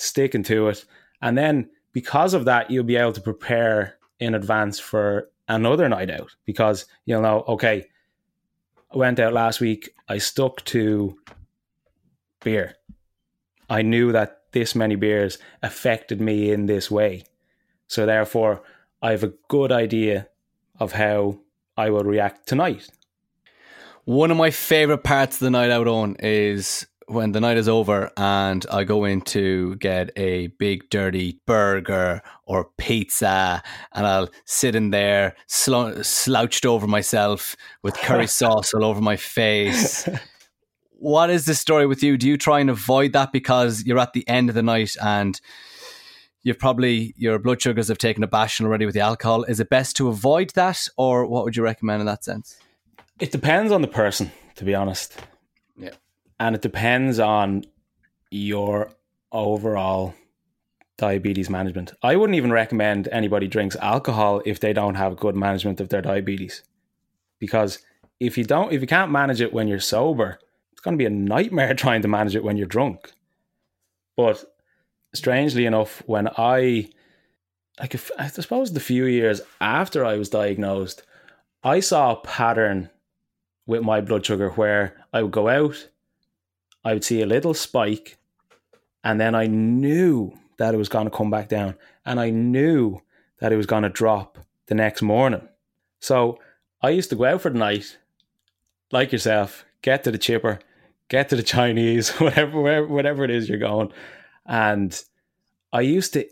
sticking 0.00 0.42
to 0.44 0.68
it, 0.68 0.84
and 1.20 1.36
then 1.36 1.68
because 1.92 2.34
of 2.34 2.44
that, 2.44 2.70
you'll 2.70 2.84
be 2.84 2.96
able 2.96 3.12
to 3.12 3.20
prepare 3.20 3.96
in 4.18 4.34
advance 4.34 4.78
for 4.78 5.28
another 5.48 5.88
night 5.88 6.10
out 6.10 6.34
because 6.44 6.86
you'll 7.04 7.22
know, 7.22 7.44
okay, 7.48 7.86
I 8.92 8.98
went 8.98 9.18
out 9.18 9.32
last 9.32 9.60
week, 9.60 9.90
I 10.08 10.18
stuck 10.18 10.64
to 10.66 11.18
beer. 12.42 12.76
I 13.68 13.82
knew 13.82 14.12
that 14.12 14.42
this 14.52 14.74
many 14.74 14.96
beers 14.96 15.38
affected 15.62 16.20
me 16.20 16.50
in 16.50 16.66
this 16.66 16.90
way. 16.90 17.24
So 17.86 18.06
therefore, 18.06 18.62
I 19.02 19.12
have 19.12 19.24
a 19.24 19.34
good 19.48 19.72
idea 19.72 20.28
of 20.78 20.92
how 20.92 21.38
I 21.76 21.90
will 21.90 22.04
react 22.04 22.46
tonight. 22.46 22.88
One 24.04 24.30
of 24.30 24.36
my 24.36 24.50
favorite 24.50 25.04
parts 25.04 25.36
of 25.36 25.40
the 25.40 25.50
night 25.50 25.70
out 25.70 25.86
on 25.86 26.16
is 26.18 26.86
when 27.10 27.32
the 27.32 27.40
night 27.40 27.56
is 27.56 27.68
over 27.68 28.10
and 28.16 28.64
I 28.70 28.84
go 28.84 29.04
in 29.04 29.20
to 29.22 29.74
get 29.76 30.10
a 30.16 30.46
big 30.58 30.88
dirty 30.90 31.40
burger 31.44 32.22
or 32.46 32.70
pizza 32.78 33.62
and 33.92 34.06
I'll 34.06 34.28
sit 34.44 34.76
in 34.76 34.90
there 34.90 35.34
sl- 35.48 36.02
slouched 36.02 36.64
over 36.64 36.86
myself 36.86 37.56
with 37.82 37.96
curry 37.96 38.26
sauce 38.28 38.72
all 38.72 38.84
over 38.84 39.00
my 39.00 39.16
face. 39.16 40.08
What 40.92 41.30
is 41.30 41.46
the 41.46 41.54
story 41.54 41.86
with 41.86 42.02
you? 42.02 42.16
Do 42.16 42.28
you 42.28 42.36
try 42.36 42.60
and 42.60 42.70
avoid 42.70 43.12
that 43.14 43.32
because 43.32 43.84
you're 43.84 43.98
at 43.98 44.12
the 44.12 44.26
end 44.28 44.48
of 44.48 44.54
the 44.54 44.62
night 44.62 44.94
and 45.02 45.40
you've 46.42 46.60
probably 46.60 47.14
your 47.16 47.40
blood 47.40 47.60
sugars 47.60 47.88
have 47.88 47.98
taken 47.98 48.22
a 48.22 48.28
bashing 48.28 48.66
already 48.66 48.86
with 48.86 48.94
the 48.94 49.00
alcohol? 49.00 49.42
Is 49.44 49.58
it 49.58 49.68
best 49.68 49.96
to 49.96 50.08
avoid 50.08 50.50
that 50.50 50.86
or 50.96 51.26
what 51.26 51.44
would 51.44 51.56
you 51.56 51.64
recommend 51.64 52.00
in 52.00 52.06
that 52.06 52.22
sense? 52.22 52.56
It 53.18 53.32
depends 53.32 53.72
on 53.72 53.82
the 53.82 53.88
person, 53.88 54.30
to 54.54 54.64
be 54.64 54.76
honest 54.76 55.18
and 56.40 56.56
it 56.56 56.62
depends 56.62 57.20
on 57.20 57.64
your 58.30 58.90
overall 59.30 60.14
diabetes 60.96 61.50
management. 61.50 61.92
I 62.02 62.16
wouldn't 62.16 62.36
even 62.36 62.50
recommend 62.50 63.08
anybody 63.12 63.46
drinks 63.46 63.76
alcohol 63.76 64.42
if 64.46 64.58
they 64.58 64.72
don't 64.72 64.94
have 64.94 65.16
good 65.16 65.36
management 65.36 65.80
of 65.80 65.90
their 65.90 66.02
diabetes. 66.02 66.62
Because 67.38 67.78
if 68.18 68.36
you 68.36 68.44
don't 68.44 68.72
if 68.72 68.80
you 68.80 68.86
can't 68.86 69.12
manage 69.12 69.40
it 69.40 69.52
when 69.52 69.68
you're 69.68 69.80
sober, 69.80 70.38
it's 70.72 70.80
going 70.80 70.96
to 70.96 70.98
be 70.98 71.06
a 71.06 71.10
nightmare 71.10 71.74
trying 71.84 72.02
to 72.02 72.08
manage 72.08 72.34
it 72.34 72.42
when 72.42 72.56
you're 72.56 72.66
drunk. 72.66 73.12
But 74.16 74.42
strangely 75.14 75.66
enough, 75.66 76.02
when 76.06 76.28
I 76.36 76.88
like 77.78 77.94
if, 77.94 78.10
I 78.18 78.28
suppose 78.28 78.72
the 78.72 78.80
few 78.80 79.04
years 79.04 79.42
after 79.60 80.04
I 80.04 80.16
was 80.16 80.28
diagnosed, 80.30 81.02
I 81.62 81.80
saw 81.80 82.12
a 82.12 82.20
pattern 82.20 82.90
with 83.66 83.82
my 83.82 84.00
blood 84.00 84.24
sugar 84.24 84.50
where 84.50 84.96
I 85.12 85.22
would 85.22 85.32
go 85.32 85.48
out 85.48 85.88
I 86.84 86.94
would 86.94 87.04
see 87.04 87.20
a 87.20 87.26
little 87.26 87.54
spike, 87.54 88.16
and 89.04 89.20
then 89.20 89.34
I 89.34 89.46
knew 89.46 90.32
that 90.58 90.74
it 90.74 90.78
was 90.78 90.88
going 90.88 91.04
to 91.04 91.16
come 91.16 91.30
back 91.30 91.48
down, 91.48 91.74
and 92.04 92.18
I 92.18 92.30
knew 92.30 93.00
that 93.38 93.52
it 93.52 93.56
was 93.56 93.66
going 93.66 93.82
to 93.82 93.88
drop 93.88 94.38
the 94.66 94.74
next 94.74 95.02
morning. 95.02 95.46
So 96.00 96.38
I 96.82 96.90
used 96.90 97.10
to 97.10 97.16
go 97.16 97.24
out 97.24 97.42
for 97.42 97.50
the 97.50 97.58
night, 97.58 97.98
like 98.90 99.12
yourself, 99.12 99.64
get 99.82 100.04
to 100.04 100.10
the 100.10 100.18
chipper, 100.18 100.58
get 101.08 101.28
to 101.30 101.36
the 101.36 101.42
Chinese, 101.42 102.10
whatever, 102.20 102.86
whatever 102.86 103.24
it 103.24 103.30
is 103.30 103.48
you're 103.48 103.58
going, 103.58 103.92
and 104.46 105.02
I 105.72 105.82
used 105.82 106.14
to, 106.14 106.26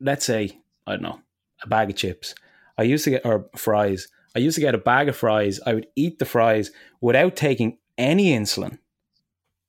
let's 0.00 0.26
say, 0.26 0.58
I 0.86 0.92
don't 0.92 1.02
know, 1.02 1.20
a 1.62 1.68
bag 1.68 1.90
of 1.90 1.96
chips. 1.96 2.34
I 2.76 2.82
used 2.82 3.04
to 3.04 3.10
get 3.10 3.24
or 3.24 3.46
fries. 3.56 4.08
I 4.34 4.40
used 4.40 4.56
to 4.56 4.60
get 4.60 4.74
a 4.74 4.78
bag 4.78 5.08
of 5.08 5.16
fries. 5.16 5.60
I 5.64 5.74
would 5.74 5.86
eat 5.94 6.18
the 6.18 6.24
fries 6.24 6.70
without 7.00 7.36
taking 7.36 7.78
any 7.96 8.30
insulin 8.30 8.78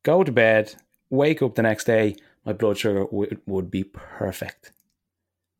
go 0.03 0.23
to 0.23 0.31
bed, 0.31 0.75
wake 1.09 1.41
up 1.41 1.55
the 1.55 1.61
next 1.61 1.85
day, 1.85 2.15
my 2.45 2.53
blood 2.53 2.77
sugar 2.77 3.05
w- 3.05 3.37
would 3.45 3.71
be 3.71 3.83
perfect. 3.83 4.71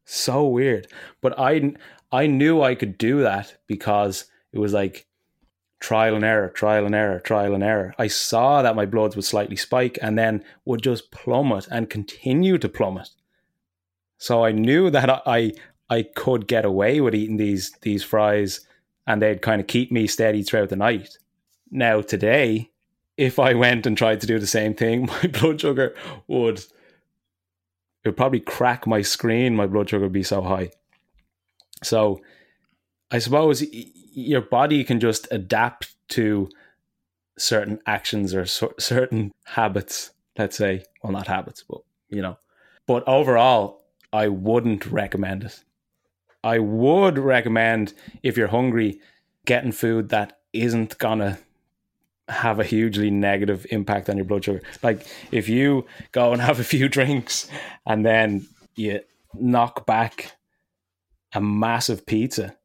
So 0.06 0.46
weird. 0.46 0.88
But 1.22 1.40
I, 1.40 1.74
I 2.12 2.28
knew 2.28 2.62
I 2.62 2.76
could 2.76 2.98
do 2.98 3.22
that 3.22 3.56
because 3.68 4.26
it 4.52 4.60
was 4.60 4.74
like 4.74 5.08
trial 5.80 6.16
and 6.16 6.24
error, 6.24 6.50
trial 6.50 6.86
and 6.86 6.96
error, 6.96 7.20
trial 7.20 7.54
and 7.54 7.64
error. 7.64 7.94
I 7.98 8.08
saw 8.08 8.62
that 8.62 8.76
my 8.76 8.86
bloods 8.86 9.16
would 9.16 9.26
slightly 9.26 9.56
spike 9.56 9.98
and 10.02 10.18
then 10.18 10.44
would 10.66 10.82
just 10.82 11.12
plummet 11.12 11.68
and 11.70 11.90
continue 11.90 12.58
to 12.58 12.70
plummet. 12.70 13.10
So 14.18 14.46
I 14.46 14.52
knew 14.54 14.90
that 14.90 15.10
I 15.28 15.52
I 15.90 16.04
could 16.04 16.48
get 16.48 16.64
away 16.64 17.02
with 17.02 17.14
eating 17.14 17.36
these 17.36 17.74
these 17.82 18.04
fries 18.04 18.62
and 19.06 19.22
they'd 19.22 19.42
kind 19.42 19.60
of 19.60 19.68
keep 19.68 19.92
me 19.92 20.08
steady 20.08 20.42
throughout 20.42 20.70
the 20.70 20.78
night. 20.78 21.18
Now 21.70 22.02
today, 22.02 22.72
if 23.18 23.40
I 23.40 23.54
went 23.54 23.86
and 23.86 23.98
tried 23.98 24.22
to 24.22 24.28
do 24.28 24.40
the 24.40 24.48
same 24.48 24.74
thing, 24.74 25.06
my 25.24 25.28
blood 25.28 25.62
sugar 25.62 25.96
would 26.28 26.60
it 28.04 28.10
would 28.10 28.18
probably 28.18 28.42
crack 28.42 28.86
my 28.86 29.02
screen. 29.02 29.56
My 29.56 29.66
blood 29.68 29.90
sugar 29.90 30.04
would 30.04 30.12
be 30.12 30.24
so 30.24 30.42
high. 30.42 30.72
So, 31.84 32.22
I 33.12 33.20
suppose 33.20 33.64
your 33.72 34.42
body 34.42 34.84
can 34.84 35.00
just 35.00 35.28
adapt 35.32 35.96
to 36.10 36.50
certain 37.38 37.80
actions 37.86 38.34
or 38.34 38.46
so- 38.46 38.74
certain 38.78 39.32
habits. 39.46 40.12
Let's 40.38 40.58
say, 40.58 40.84
well, 41.02 41.14
not 41.14 41.28
habits, 41.28 41.64
but 41.68 41.82
you 42.10 42.22
know. 42.22 42.38
But 42.86 43.08
overall, 43.08 43.84
I 44.12 44.28
wouldn't 44.28 44.86
recommend 44.88 45.44
it. 45.46 45.64
I 46.44 46.60
would 46.60 47.18
recommend 47.18 47.94
if 48.22 48.36
you're 48.36 48.48
hungry, 48.50 49.00
getting 49.46 49.72
food 49.72 50.10
that 50.10 50.40
isn't 50.52 50.98
gonna 50.98 51.40
have 52.28 52.60
a 52.60 52.64
hugely 52.64 53.12
negative 53.12 53.66
impact 53.70 54.10
on 54.10 54.18
your 54.18 54.26
blood 54.26 54.46
sugar. 54.46 54.62
Like 54.82 55.06
if 55.32 55.50
you 55.50 55.86
go 56.12 56.32
and 56.32 56.42
have 56.42 56.60
a 56.60 56.64
few 56.64 56.88
drinks 56.98 57.50
and 57.86 58.06
then 58.06 58.48
you 58.76 59.02
knock 59.34 59.86
back 59.86 60.36
a 61.34 61.42
massive 61.42 62.06
pizza, 62.06 62.56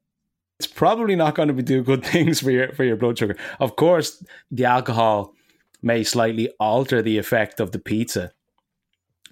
it's 0.57 0.67
probably 0.67 1.15
not 1.15 1.35
going 1.35 1.55
to 1.55 1.63
do 1.63 1.83
good 1.83 2.05
things 2.05 2.39
for 2.39 2.51
your 2.51 2.73
for 2.73 2.83
your 2.83 2.95
blood 2.95 3.17
sugar. 3.17 3.35
Of 3.59 3.75
course, 3.75 4.23
the 4.51 4.65
alcohol 4.65 5.33
may 5.81 6.03
slightly 6.03 6.49
alter 6.59 7.01
the 7.01 7.17
effect 7.17 7.59
of 7.59 7.71
the 7.71 7.79
pizza, 7.79 8.31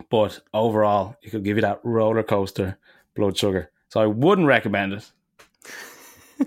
but 0.10 0.40
overall, 0.54 1.18
it 1.22 1.30
could 1.32 1.44
give 1.44 1.58
you 1.58 1.62
that 1.62 1.82
roller 1.84 2.24
coaster 2.24 2.78
blood 3.16 3.38
sugar. 3.38 3.72
So 3.90 4.02
I 4.02 4.06
wouldn't 4.06 4.48
recommend 4.48 4.94
it 4.94 5.12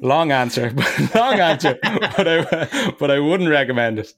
long 0.00 0.32
answer, 0.32 0.70
long 1.14 1.40
answer, 1.40 1.78
but 1.82 2.26
I 2.26 2.92
but 2.98 3.10
I 3.10 3.18
wouldn't 3.18 3.50
recommend 3.50 3.98
it. 3.98 4.14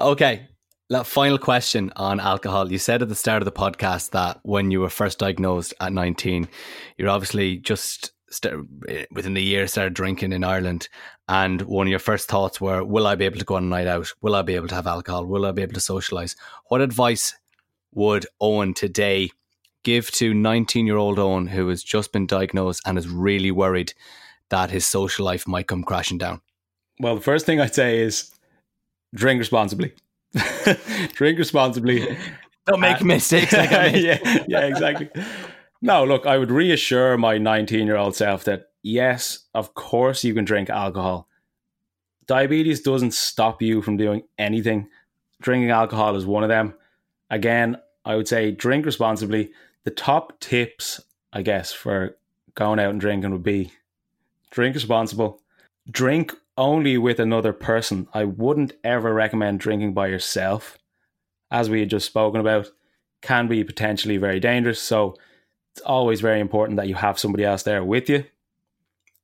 Okay, 0.00 0.48
final 1.04 1.38
question 1.38 1.92
on 1.96 2.20
alcohol. 2.20 2.70
You 2.70 2.78
said 2.78 3.02
at 3.02 3.08
the 3.08 3.14
start 3.14 3.42
of 3.42 3.44
the 3.44 3.52
podcast 3.52 4.10
that 4.10 4.40
when 4.42 4.70
you 4.70 4.80
were 4.80 4.90
first 4.90 5.18
diagnosed 5.18 5.74
at 5.80 5.92
19, 5.92 6.48
you're 6.96 7.08
obviously 7.08 7.56
just 7.56 8.12
eh, 8.88 9.06
within 9.10 9.34
the 9.34 9.42
year 9.42 9.66
started 9.66 9.94
drinking 9.94 10.32
in 10.32 10.44
Ireland, 10.44 10.88
and 11.28 11.62
one 11.62 11.86
of 11.86 11.90
your 11.90 11.98
first 11.98 12.28
thoughts 12.28 12.60
were, 12.60 12.84
"Will 12.84 13.06
I 13.06 13.14
be 13.14 13.24
able 13.24 13.38
to 13.38 13.44
go 13.44 13.56
on 13.56 13.64
a 13.64 13.68
night 13.68 13.86
out? 13.86 14.12
Will 14.20 14.34
I 14.34 14.42
be 14.42 14.54
able 14.54 14.68
to 14.68 14.74
have 14.74 14.86
alcohol? 14.86 15.26
Will 15.26 15.46
I 15.46 15.52
be 15.52 15.62
able 15.62 15.74
to 15.74 15.80
socialize?" 15.80 16.36
What 16.68 16.80
advice 16.80 17.34
would 17.92 18.26
Eoin 18.42 18.74
today 18.74 19.30
give 19.86 20.10
to 20.10 20.34
19 20.34 20.84
year 20.84 20.96
old 20.96 21.16
Eoin 21.16 21.48
who 21.48 21.68
has 21.68 21.80
just 21.80 22.12
been 22.12 22.26
diagnosed 22.26 22.82
and 22.84 22.98
is 22.98 23.08
really 23.08 23.52
worried 23.52 23.94
that 24.50 24.68
his 24.68 24.84
social 24.84 25.24
life 25.24 25.46
might 25.46 25.68
come 25.68 25.84
crashing 25.84 26.18
down? 26.18 26.40
Well, 26.98 27.14
the 27.14 27.20
first 27.20 27.46
thing 27.46 27.60
I'd 27.60 27.72
say 27.72 28.00
is 28.00 28.32
drink 29.14 29.38
responsibly. 29.38 29.94
drink 31.14 31.38
responsibly. 31.38 32.18
Don't 32.66 32.80
make 32.80 33.00
uh, 33.00 33.04
mistakes. 33.04 33.52
Like 33.52 33.70
yeah, 33.94 34.44
yeah, 34.48 34.66
exactly. 34.66 35.08
No, 35.80 36.04
look, 36.04 36.26
I 36.26 36.36
would 36.36 36.50
reassure 36.50 37.16
my 37.16 37.38
19 37.38 37.86
year 37.86 37.96
old 37.96 38.16
self 38.16 38.42
that 38.44 38.70
yes, 38.82 39.44
of 39.54 39.74
course 39.74 40.24
you 40.24 40.34
can 40.34 40.44
drink 40.44 40.68
alcohol. 40.68 41.28
Diabetes 42.26 42.80
doesn't 42.80 43.14
stop 43.14 43.62
you 43.62 43.82
from 43.82 43.96
doing 43.96 44.22
anything. 44.36 44.88
Drinking 45.40 45.70
alcohol 45.70 46.16
is 46.16 46.26
one 46.26 46.42
of 46.42 46.48
them. 46.48 46.74
Again, 47.30 47.76
I 48.04 48.16
would 48.16 48.26
say 48.26 48.50
drink 48.50 48.84
responsibly 48.84 49.52
the 49.86 49.92
top 49.92 50.40
tips, 50.40 51.00
I 51.32 51.42
guess, 51.42 51.72
for 51.72 52.16
going 52.54 52.80
out 52.80 52.90
and 52.90 53.00
drinking 53.00 53.30
would 53.30 53.44
be 53.44 53.70
drink 54.50 54.74
responsible, 54.74 55.40
drink 55.88 56.34
only 56.58 56.98
with 56.98 57.20
another 57.20 57.52
person. 57.52 58.08
I 58.12 58.24
wouldn't 58.24 58.72
ever 58.82 59.14
recommend 59.14 59.60
drinking 59.60 59.94
by 59.94 60.08
yourself, 60.08 60.76
as 61.52 61.70
we 61.70 61.78
had 61.78 61.90
just 61.90 62.06
spoken 62.06 62.40
about, 62.40 62.68
can 63.22 63.46
be 63.46 63.62
potentially 63.62 64.16
very 64.16 64.40
dangerous. 64.40 64.82
So 64.82 65.14
it's 65.72 65.82
always 65.82 66.20
very 66.20 66.40
important 66.40 66.78
that 66.78 66.88
you 66.88 66.96
have 66.96 67.16
somebody 67.16 67.44
else 67.44 67.62
there 67.62 67.84
with 67.84 68.10
you. 68.10 68.24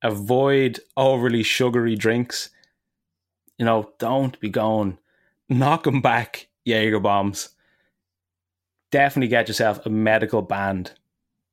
avoid 0.02 0.80
overly 0.96 1.42
sugary 1.42 1.96
drinks. 1.96 2.50
You 3.58 3.64
know, 3.64 3.92
don't 3.98 4.38
be 4.40 4.50
going 4.50 4.98
knocking 5.48 6.00
back 6.00 6.48
Jaeger 6.64 7.00
bombs. 7.00 7.50
Definitely 8.92 9.28
get 9.28 9.48
yourself 9.48 9.84
a 9.84 9.90
medical 9.90 10.42
band. 10.42 10.92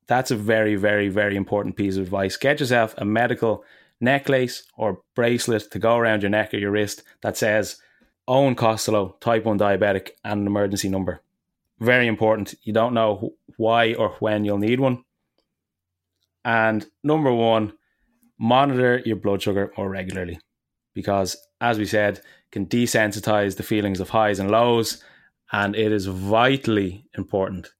That's 0.06 0.30
a 0.30 0.36
very, 0.36 0.76
very, 0.76 1.08
very 1.08 1.34
important 1.34 1.74
piece 1.74 1.96
of 1.96 2.04
advice. 2.04 2.36
Get 2.36 2.60
yourself 2.60 2.94
a 2.98 3.04
medical 3.04 3.64
necklace 4.00 4.62
or 4.76 5.02
bracelet 5.16 5.70
to 5.72 5.78
go 5.78 5.96
around 5.96 6.22
your 6.22 6.30
neck 6.30 6.54
or 6.54 6.58
your 6.58 6.70
wrist 6.70 7.02
that 7.22 7.36
says 7.36 7.78
Eoin 8.28 8.56
Costello, 8.56 9.16
type 9.20 9.44
1 9.44 9.58
diabetic, 9.58 10.10
and 10.24 10.42
an 10.42 10.46
emergency 10.46 10.88
number. 10.88 11.20
Very 11.80 12.06
important. 12.06 12.54
You 12.62 12.72
don't 12.72 12.94
know 12.94 13.34
why 13.56 13.94
or 13.94 14.10
when 14.20 14.44
you'll 14.44 14.58
need 14.58 14.78
one. 14.78 15.04
And 16.44 16.86
number 17.02 17.32
one, 17.32 17.72
monitor 18.38 19.02
your 19.04 19.16
blood 19.16 19.42
sugar 19.42 19.72
more 19.76 19.88
regularly 19.88 20.38
because, 20.94 21.36
as 21.60 21.78
we 21.78 21.86
said, 21.86 22.20
can 22.52 22.66
desensitize 22.66 23.56
the 23.56 23.62
feelings 23.62 24.00
of 24.00 24.10
highs 24.10 24.38
and 24.38 24.50
lows. 24.50 25.02
And 25.52 25.74
it 25.74 25.92
is 25.92 26.06
vitally 26.06 27.06
important 27.16 27.70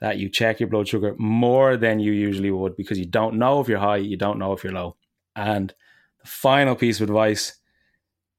that 0.00 0.18
you 0.18 0.28
check 0.28 0.60
your 0.60 0.68
blood 0.68 0.86
sugar 0.86 1.14
more 1.18 1.76
than 1.76 1.98
you 2.00 2.12
usually 2.12 2.50
would 2.50 2.76
because 2.76 2.98
you 2.98 3.06
don't 3.06 3.38
know 3.38 3.60
if 3.60 3.68
you're 3.68 3.78
high, 3.78 3.96
you 3.96 4.16
don't 4.16 4.38
know 4.38 4.52
if 4.52 4.62
you're 4.62 4.72
low. 4.72 4.96
And 5.34 5.72
the 6.20 6.28
final 6.28 6.74
piece 6.74 7.00
of 7.00 7.08
advice 7.08 7.58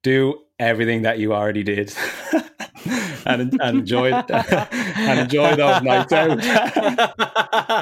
do 0.04 0.44
everything 0.60 1.02
that 1.04 1.20
you 1.20 1.34
already 1.34 1.64
did. 1.64 1.94
and, 3.26 3.60
and 3.62 3.80
enjoy 3.80 4.12
and 4.30 5.20
enjoy 5.20 5.56
those 5.56 5.82
nights 5.82 6.14
out. 6.14 6.38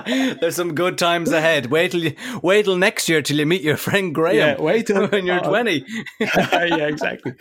There's 0.39 0.55
some 0.55 0.73
good 0.73 0.97
times 0.97 1.31
ahead. 1.31 1.67
Wait 1.67 1.91
till 1.91 2.03
you, 2.03 2.15
wait 2.41 2.65
till 2.65 2.77
next 2.77 3.07
year 3.09 3.21
till 3.21 3.37
you 3.37 3.45
meet 3.45 3.61
your 3.61 3.77
friend 3.77 4.15
Graham. 4.15 4.35
Yeah, 4.35 4.61
wait 4.61 4.87
till 4.87 5.07
when 5.07 5.25
you're 5.25 5.45
oh. 5.45 5.49
20. 5.49 5.85
yeah, 6.19 6.87
exactly. 6.87 7.33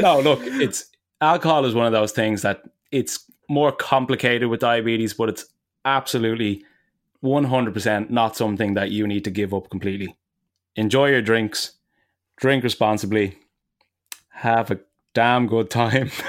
No, 0.00 0.20
look, 0.20 0.40
it's 0.42 0.86
alcohol 1.20 1.64
is 1.64 1.74
one 1.74 1.86
of 1.86 1.92
those 1.92 2.12
things 2.12 2.42
that 2.42 2.62
it's 2.90 3.30
more 3.48 3.72
complicated 3.72 4.48
with 4.48 4.60
diabetes, 4.60 5.14
but 5.14 5.28
it's 5.28 5.46
absolutely 5.84 6.64
100% 7.22 8.10
not 8.10 8.36
something 8.36 8.74
that 8.74 8.90
you 8.90 9.06
need 9.06 9.24
to 9.24 9.30
give 9.30 9.54
up 9.54 9.70
completely. 9.70 10.16
Enjoy 10.76 11.08
your 11.08 11.22
drinks, 11.22 11.72
drink 12.36 12.62
responsibly, 12.62 13.38
have 14.28 14.70
a 14.70 14.80
damn 15.14 15.46
good 15.46 15.70
time. 15.70 16.10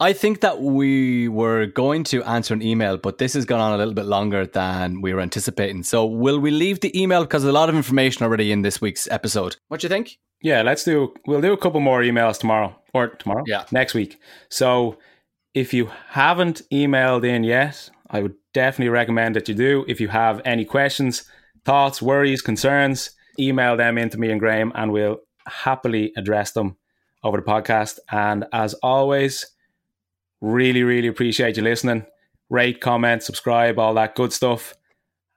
I 0.00 0.12
think 0.12 0.40
that 0.40 0.60
we 0.60 1.28
were 1.28 1.66
going 1.66 2.04
to 2.04 2.22
answer 2.24 2.54
an 2.54 2.62
email, 2.62 2.98
but 2.98 3.18
this 3.18 3.34
has 3.34 3.44
gone 3.44 3.60
on 3.60 3.72
a 3.72 3.76
little 3.76 3.94
bit 3.94 4.04
longer 4.04 4.46
than 4.46 5.00
we 5.00 5.14
were 5.14 5.20
anticipating. 5.20 5.82
So, 5.82 6.04
will 6.04 6.38
we 6.38 6.50
leave 6.50 6.80
the 6.80 7.00
email 7.00 7.22
because 7.22 7.42
there's 7.42 7.50
a 7.50 7.54
lot 7.54 7.68
of 7.68 7.74
information 7.74 8.22
already 8.24 8.52
in 8.52 8.62
this 8.62 8.80
week's 8.80 9.08
episode? 9.10 9.56
What 9.68 9.80
do 9.80 9.86
you 9.86 9.88
think? 9.88 10.18
Yeah, 10.42 10.62
let's 10.62 10.84
do. 10.84 11.14
We'll 11.26 11.40
do 11.40 11.52
a 11.52 11.56
couple 11.56 11.80
more 11.80 12.02
emails 12.02 12.38
tomorrow 12.38 12.76
or 13.04 13.08
tomorrow. 13.08 13.44
Yeah, 13.46 13.64
next 13.70 13.94
week. 13.94 14.18
So, 14.48 14.98
if 15.54 15.72
you 15.72 15.90
haven't 16.08 16.62
emailed 16.72 17.24
in 17.24 17.44
yet, 17.44 17.90
I 18.10 18.22
would 18.22 18.34
definitely 18.54 18.90
recommend 18.90 19.36
that 19.36 19.48
you 19.48 19.54
do. 19.54 19.84
If 19.88 20.00
you 20.00 20.08
have 20.08 20.40
any 20.44 20.64
questions, 20.64 21.24
thoughts, 21.64 22.00
worries, 22.00 22.42
concerns, 22.42 23.10
email 23.38 23.76
them 23.76 23.98
in 23.98 24.10
to 24.10 24.18
me 24.18 24.30
and 24.30 24.40
Graham, 24.40 24.72
and 24.74 24.92
we'll 24.92 25.18
happily 25.46 26.12
address 26.16 26.52
them 26.52 26.76
over 27.22 27.38
the 27.38 27.42
podcast. 27.42 27.98
And 28.10 28.46
as 28.52 28.74
always, 28.74 29.46
really, 30.40 30.82
really 30.82 31.08
appreciate 31.08 31.56
you 31.56 31.62
listening. 31.62 32.06
Rate, 32.50 32.80
comment, 32.80 33.22
subscribe, 33.22 33.78
all 33.78 33.94
that 33.94 34.14
good 34.14 34.32
stuff. 34.32 34.74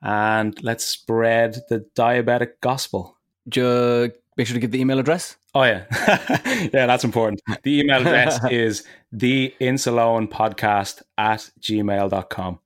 And 0.01 0.57
let's 0.64 0.86
spread 0.86 1.57
the 1.70 1.86
diabetic 1.95 2.53
gospel. 2.62 3.18
Just 3.47 4.14
make 4.38 4.47
sure 4.47 4.55
to 4.55 4.59
give 4.59 4.72
the 4.72 4.82
email 4.82 4.99
address. 4.99 5.36
Oh 5.54 5.64
yeah. 5.64 5.86
yeah, 6.74 6.86
that's 6.86 7.04
important. 7.04 7.41
The 7.64 7.80
email 7.80 7.99
address 7.99 8.39
is 8.52 8.84
the 9.12 9.54
podcast 9.60 11.02
at 11.18 11.49
gmail.com. 11.60 12.60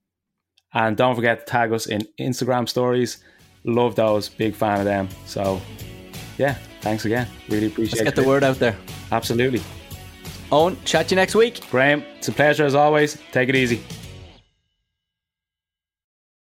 And 0.73 0.97
don't 0.97 1.15
forget 1.15 1.39
to 1.39 1.45
tag 1.51 1.71
us 1.71 1.87
in 1.87 2.01
Instagram 2.19 2.67
stories. 2.69 3.23
Love 3.63 3.95
those. 3.95 4.29
Big 4.29 4.55
fan 4.55 4.79
of 4.79 4.85
them. 4.85 5.09
So 5.25 5.61
yeah, 6.37 6.57
thanks 6.81 7.05
again. 7.05 7.27
Really 7.49 7.67
appreciate 7.67 8.01
it. 8.01 8.05
Let's 8.05 8.15
get 8.15 8.21
the 8.23 8.27
word 8.27 8.43
out 8.43 8.59
there. 8.59 8.77
Absolutely. 9.11 9.61
Eoin, 10.51 10.77
chat 10.85 11.07
to 11.07 11.15
you 11.15 11.17
next 11.17 11.33
week. 11.33 11.67
Graham, 11.71 12.03
it's 12.17 12.27
a 12.27 12.31
pleasure 12.31 12.65
as 12.65 12.75
always. 12.75 13.17
Take 13.31 13.49
it 13.49 13.55
easy. 13.55 13.81